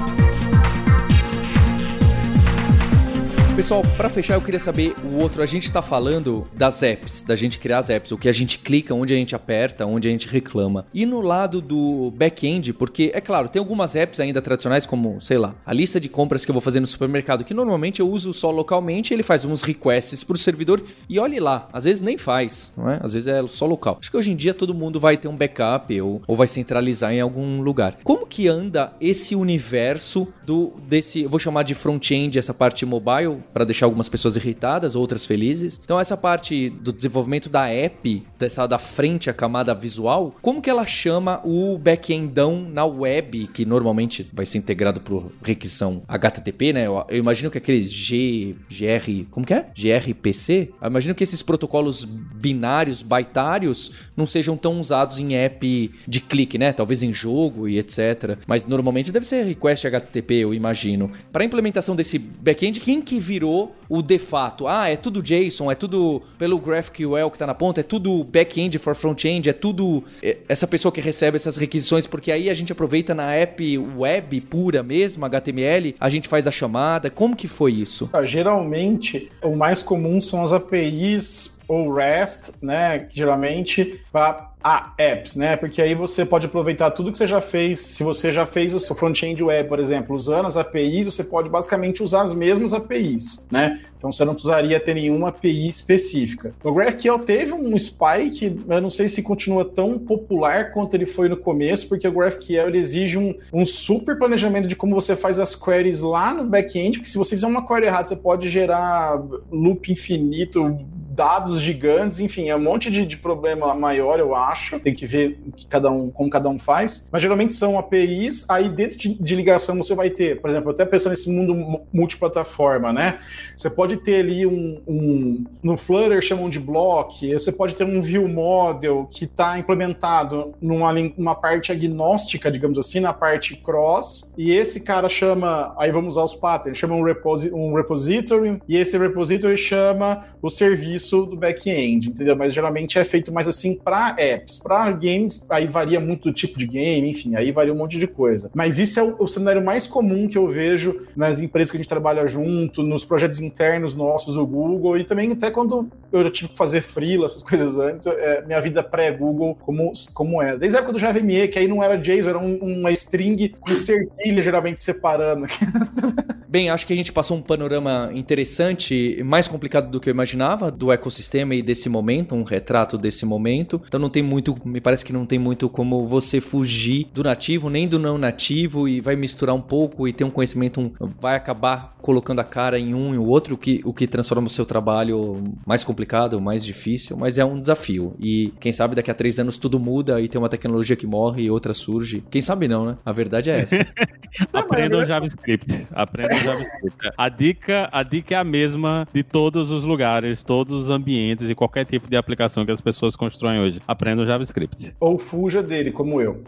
[3.56, 5.44] Pessoal, para fechar, eu queria saber o outro.
[5.44, 8.58] A gente tá falando das apps, da gente criar as apps, o que a gente
[8.58, 10.88] clica, onde a gente aperta, onde a gente reclama.
[10.92, 15.38] E no lado do back-end, porque, é claro, tem algumas apps ainda tradicionais, como, sei
[15.38, 18.34] lá, a lista de compras que eu vou fazer no supermercado, que normalmente eu uso
[18.34, 21.68] só localmente, ele faz uns requests pro servidor e olhe lá.
[21.72, 23.00] Às vezes nem faz, não é?
[23.04, 24.00] Às vezes é só local.
[24.02, 27.14] Acho que hoje em dia todo mundo vai ter um backup ou, ou vai centralizar
[27.14, 28.00] em algum lugar.
[28.04, 33.43] Como que anda esse universo do desse, vou chamar de front-end, essa parte mobile?
[33.54, 35.80] Para deixar algumas pessoas irritadas, outras felizes.
[35.84, 40.70] Então essa parte do desenvolvimento da app, dessa da frente a camada visual, como que
[40.70, 46.88] ela chama o back-endão na web, que normalmente vai ser integrado por requisição HTTP, né?
[46.88, 49.68] Eu, eu imagino que aqueles G, GR, como que é?
[49.76, 50.70] gRPC?
[50.82, 56.58] Eu imagino que esses protocolos binários, baitários, não sejam tão usados em app de clique,
[56.58, 56.72] né?
[56.72, 58.38] Talvez em jogo e etc.
[58.48, 61.12] Mas normalmente deve ser request HTTP, eu imagino.
[61.32, 64.68] Para implementação desse back-end, quem que virou o de fato.
[64.68, 68.78] Ah, é tudo JSON, é tudo pelo GraphQL que tá na ponta, é tudo back-end
[68.78, 72.72] for front-end, é tudo é, essa pessoa que recebe essas requisições, porque aí a gente
[72.72, 77.10] aproveita na app web pura mesmo, HTML, a gente faz a chamada.
[77.10, 78.10] Como que foi isso?
[78.24, 84.54] Geralmente, o mais comum são as APIs ou REST, né, geralmente para
[84.98, 85.58] apps, né?
[85.58, 87.80] Porque aí você pode aproveitar tudo que você já fez.
[87.80, 91.50] Se você já fez o seu front-end web, por exemplo, usando as APIs, você pode
[91.50, 93.82] basicamente usar as mesmas APIs, né?
[93.98, 96.54] Então você não precisaria ter nenhuma API específica.
[96.64, 101.28] O GraphQL teve um spike, eu não sei se continua tão popular quanto ele foi
[101.28, 105.56] no começo, porque o GraphQL exige um, um super planejamento de como você faz as
[105.56, 109.22] queries lá no back-end, porque se você fizer uma query errada, você pode gerar
[109.52, 110.80] loop infinito,
[111.14, 114.80] dados gigantes, enfim, é um monte de, de problema maior, eu acho.
[114.80, 117.08] Tem que ver que cada um, como cada um faz.
[117.12, 120.86] Mas geralmente são APIs, aí dentro de, de ligação você vai ter, por exemplo, até
[120.86, 123.20] pensando nesse mundo multiplataforma, né?
[123.56, 128.02] Você pode ter ali um, um no Flutter chamam de block, você pode ter um
[128.02, 134.52] view model que está implementado numa, numa parte agnóstica, digamos assim, na parte cross, e
[134.52, 138.98] esse cara chama, aí vamos usar os patterns, chama um, reposi um repository, e esse
[138.98, 142.36] repository chama o serviço do back-end, entendeu?
[142.36, 146.58] Mas geralmente é feito mais assim para apps, para games, aí varia muito do tipo
[146.58, 148.50] de game, enfim, aí varia um monte de coisa.
[148.54, 151.80] Mas isso é o, o cenário mais comum que eu vejo nas empresas que a
[151.80, 156.32] gente trabalha junto, nos projetos internos nossos do Google, e também até quando eu já
[156.32, 160.58] tive que fazer freela, essas coisas antes, é, minha vida pré-Google, como, como é.
[160.58, 163.76] Desde a época do JVME, que aí não era JSON, era um, uma string com
[163.76, 165.46] cerquilha geralmente separando.
[166.54, 170.70] Bem, acho que a gente passou um panorama interessante, mais complicado do que eu imaginava,
[170.70, 173.82] do ecossistema e desse momento, um retrato desse momento.
[173.88, 177.70] Então não tem muito, me parece que não tem muito como você fugir do nativo,
[177.70, 181.36] nem do não nativo, e vai misturar um pouco e ter um conhecimento, um, vai
[181.36, 184.50] acabar colocando a cara em um e o outro, o que, o que transforma o
[184.50, 188.14] seu trabalho mais complicado, mais difícil, mas é um desafio.
[188.20, 191.44] E quem sabe daqui a três anos tudo muda e tem uma tecnologia que morre
[191.44, 192.24] e outra surge.
[192.30, 192.98] Quem sabe não, né?
[193.06, 193.88] A verdade é essa.
[194.52, 195.88] Aprendam JavaScript.
[195.92, 196.98] Aprendam JavaScript.
[197.18, 201.56] A dica, a dica é a mesma de todos os lugares, todos os ambientes e
[201.56, 203.82] qualquer tipo de aplicação que as pessoas constroem hoje.
[203.88, 204.96] Aprendam JavaScript.
[205.00, 206.42] Ou fuja dele, como eu.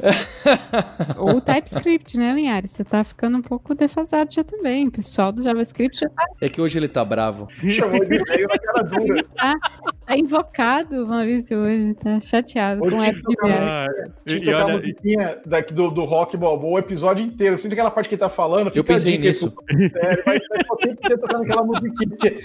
[1.17, 2.71] Ou TypeScript, né, Linhares?
[2.71, 4.87] Você tá ficando um pouco defasado já também.
[4.87, 6.25] O pessoal do JavaScript já tá.
[6.41, 7.47] É que hoje ele tá bravo.
[7.49, 9.23] Chamou de na cara dura.
[9.35, 9.55] Tá,
[10.05, 13.87] tá invocado Maurício hoje, tá chateado Hoje com de tocar-
[14.25, 17.57] Tinha que tocar a musiquinha daqui do, do rock balboa o episódio inteiro.
[17.57, 19.53] Sempre aquela parte que ele tá falando, fica Eu pensei a nisso.
[19.95, 20.39] É, vai
[21.17, 22.37] tocando aquela musiquinha, porque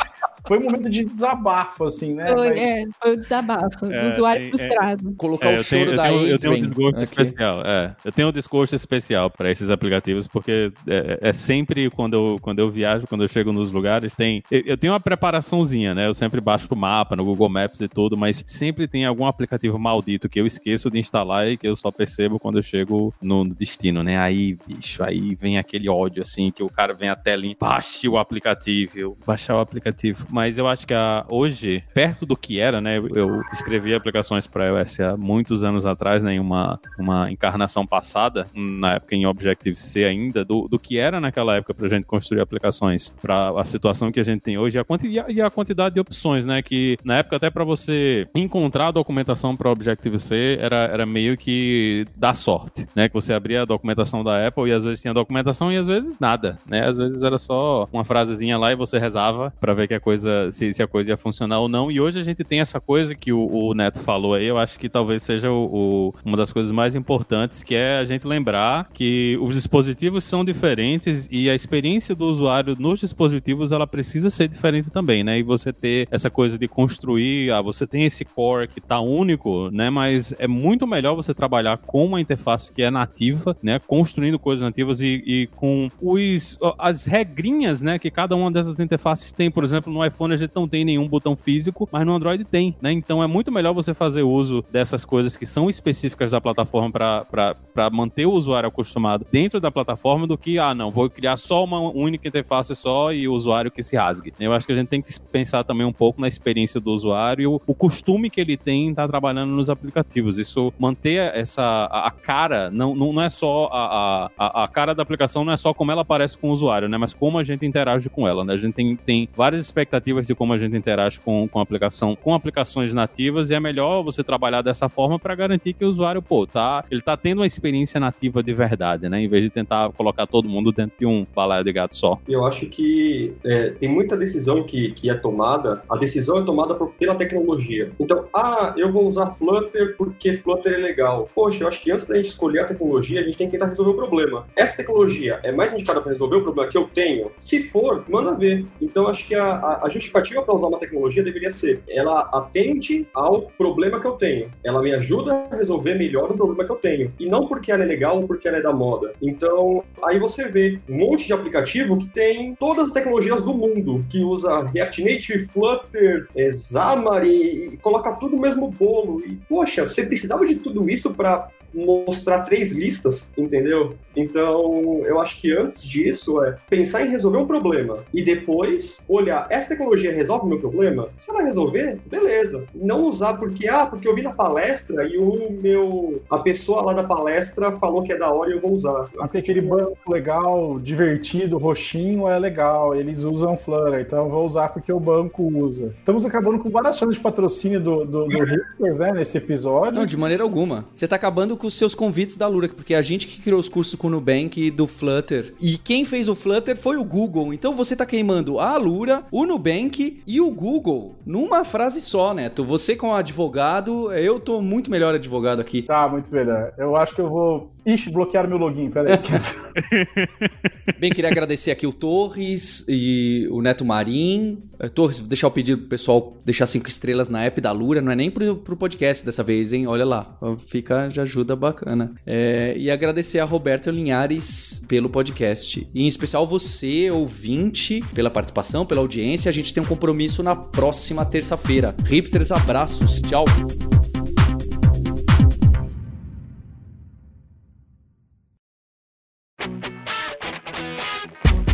[0.46, 2.32] foi um momento de desabafo, assim, né?
[2.32, 4.48] Foi, Mas- é, foi o desabafo É, do usuário é, é.
[4.48, 5.14] frustrado.
[5.16, 7.04] Colocar É, o choro tenho, eu, da tenho, eu tenho um desgosto aqui.
[7.04, 7.62] especial.
[7.66, 12.36] É, eu tenho um desgosto especial para esses aplicativos, porque é, é sempre quando eu,
[12.40, 14.42] quando eu viajo, quando eu chego nos lugares, tem.
[14.50, 16.06] Eu, eu tenho uma preparaçãozinha, né?
[16.06, 19.78] Eu sempre baixo o mapa no Google Maps e tudo, mas sempre tem algum aplicativo
[19.78, 23.44] maldito que eu esqueço de instalar e que eu só percebo quando eu chego no
[23.46, 24.18] destino, né?
[24.18, 28.16] Aí, bicho, aí vem aquele ódio, assim, que o cara vem a telinha, baixe o
[28.18, 30.26] aplicativo, baixar o aplicativo.
[30.30, 32.98] Mas eu acho que a, hoje, perto do que era, né?
[32.98, 36.34] Eu, escrevi aplicações para iOS há muitos anos atrás, né?
[36.34, 41.56] Em uma, uma encarnação passada, na época em Objective-C ainda, do, do que era naquela
[41.56, 44.84] época pra gente construir aplicações para a situação que a gente tem hoje e a,
[44.84, 46.62] quanti- e a quantidade de opções, né?
[46.62, 52.04] Que na época até para você encontrar a documentação para Objective-C era, era meio que
[52.14, 53.08] dar sorte, né?
[53.08, 56.18] Que você abria a documentação da Apple e às vezes tinha documentação e às vezes
[56.20, 56.86] nada, né?
[56.86, 60.50] Às vezes era só uma frasezinha lá e você rezava para ver que a coisa
[60.50, 61.90] se, se a coisa ia funcionar ou não.
[61.90, 64.78] E hoje a gente tem essa coisa que o, o Neto falou aí, eu acho
[64.78, 65.64] que talvez seja o,
[66.10, 70.44] o- uma das coisas mais importantes, que é a gente lembrar que os dispositivos são
[70.44, 75.38] diferentes e a experiência do usuário nos dispositivos ela precisa ser diferente também, né?
[75.38, 79.70] E você ter essa coisa de construir, ah, você tem esse core que tá único,
[79.70, 79.90] né?
[79.90, 83.78] Mas é muito melhor você trabalhar com uma interface que é nativa, né?
[83.78, 87.98] Construindo coisas nativas e, e com os, as regrinhas, né?
[87.98, 89.50] Que cada uma dessas interfaces tem.
[89.50, 92.74] Por exemplo, no iPhone a gente não tem nenhum botão físico, mas no Android tem,
[92.80, 92.92] né?
[92.92, 97.90] Então é muito melhor você fazer uso dessas coisas que são específicas da plataforma para
[97.90, 101.80] manter o usuário acostumado dentro da plataforma do que, ah, não, vou criar só uma
[101.80, 104.32] única interface só e o usuário que se rasgue.
[104.38, 107.19] Eu acho que a gente tem que pensar também um pouco na experiência do usuário
[107.38, 110.38] e o, o costume que ele tem em estar trabalhando nos aplicativos.
[110.38, 114.94] Isso manter essa a, a cara, não, não, não é só a, a, a cara
[114.94, 116.96] da aplicação, não é só como ela aparece com o usuário, né?
[116.98, 118.54] Mas como a gente interage com ela, né?
[118.54, 122.16] A gente tem, tem várias expectativas de como a gente interage com, com a aplicação,
[122.16, 126.22] com aplicações nativas, e é melhor você trabalhar dessa forma para garantir que o usuário,
[126.22, 129.20] pô, tá, ele tá tendo uma experiência nativa de verdade, né?
[129.20, 132.18] Em vez de tentar colocar todo mundo dentro de um balaio de gato só.
[132.28, 136.74] Eu acho que é, tem muita decisão que, que é tomada, a decisão é tomada
[136.74, 137.90] por- tecnologia.
[137.98, 141.28] Então, ah, eu vou usar Flutter porque Flutter é legal.
[141.34, 143.66] Poxa, eu acho que antes da gente escolher a tecnologia, a gente tem que tentar
[143.66, 144.46] resolver o problema.
[144.56, 147.30] Essa tecnologia é mais indicada para resolver o problema que eu tenho?
[147.38, 148.64] Se for, manda ver.
[148.80, 153.42] Então, acho que a, a- justificativa para usar uma tecnologia deveria ser: ela atende ao
[153.58, 154.48] problema que eu tenho.
[154.64, 157.12] Ela me ajuda a resolver melhor o problema que eu tenho.
[157.18, 159.12] E não porque ela é legal ou porque ela é da moda.
[159.20, 164.04] Então, aí você vê um monte de aplicativo que tem todas as tecnologias do mundo,
[164.10, 166.50] que usa React Native, Flutter, é,
[166.90, 169.20] Xamarin e coloca tudo no mesmo bolo.
[169.24, 173.94] E, poxa, você precisava de tudo isso para mostrar três listas, entendeu?
[174.16, 179.46] Então, eu acho que antes disso é pensar em resolver um problema e depois olhar,
[179.50, 181.08] essa tecnologia resolve o meu problema?
[181.12, 182.64] Se ela resolver, beleza.
[182.74, 186.92] Não usar porque, ah, porque eu vi na palestra e o meu, a pessoa lá
[186.92, 189.08] da palestra falou que é da hora e eu vou usar.
[189.12, 194.68] Porque aquele banco legal, divertido, roxinho é legal, eles usam Flutter, então eu vou usar
[194.70, 195.94] porque o banco usa.
[195.98, 199.92] Estamos acabando com várias chances de patrocínio do, do, do Hipsters, né, nesse episódio.
[199.92, 200.84] Não, de maneira alguma.
[200.94, 203.68] Você tá acabando com os seus convites da Lura, porque a gente que criou os
[203.68, 205.54] cursos com o Nubank e do Flutter.
[205.60, 207.52] E quem fez o Flutter foi o Google.
[207.52, 212.64] Então você tá queimando a Lura, o Nubank e o Google numa frase só, Neto.
[212.64, 215.82] Você como advogado, eu tô muito melhor advogado aqui.
[215.82, 216.72] Tá, muito melhor.
[216.78, 217.70] Eu acho que eu vou.
[217.84, 219.18] Ixi, bloquear meu login, peraí.
[220.98, 224.58] Bem, queria agradecer aqui o Torres e o Neto Marim.
[224.78, 228.12] Eh, Torres, deixar o pedido pro pessoal deixar cinco estrelas na app da Lura, não
[228.12, 229.86] é nem pro, pro podcast dessa vez, hein?
[229.86, 232.14] Olha lá, fica de ajuda bacana.
[232.26, 235.88] É, e agradecer a Roberto Linhares pelo podcast.
[235.94, 239.48] E em especial você, ouvinte, pela participação, pela audiência.
[239.48, 241.94] A gente tem um compromisso na próxima terça-feira.
[242.04, 243.44] Hipsters, abraços, tchau.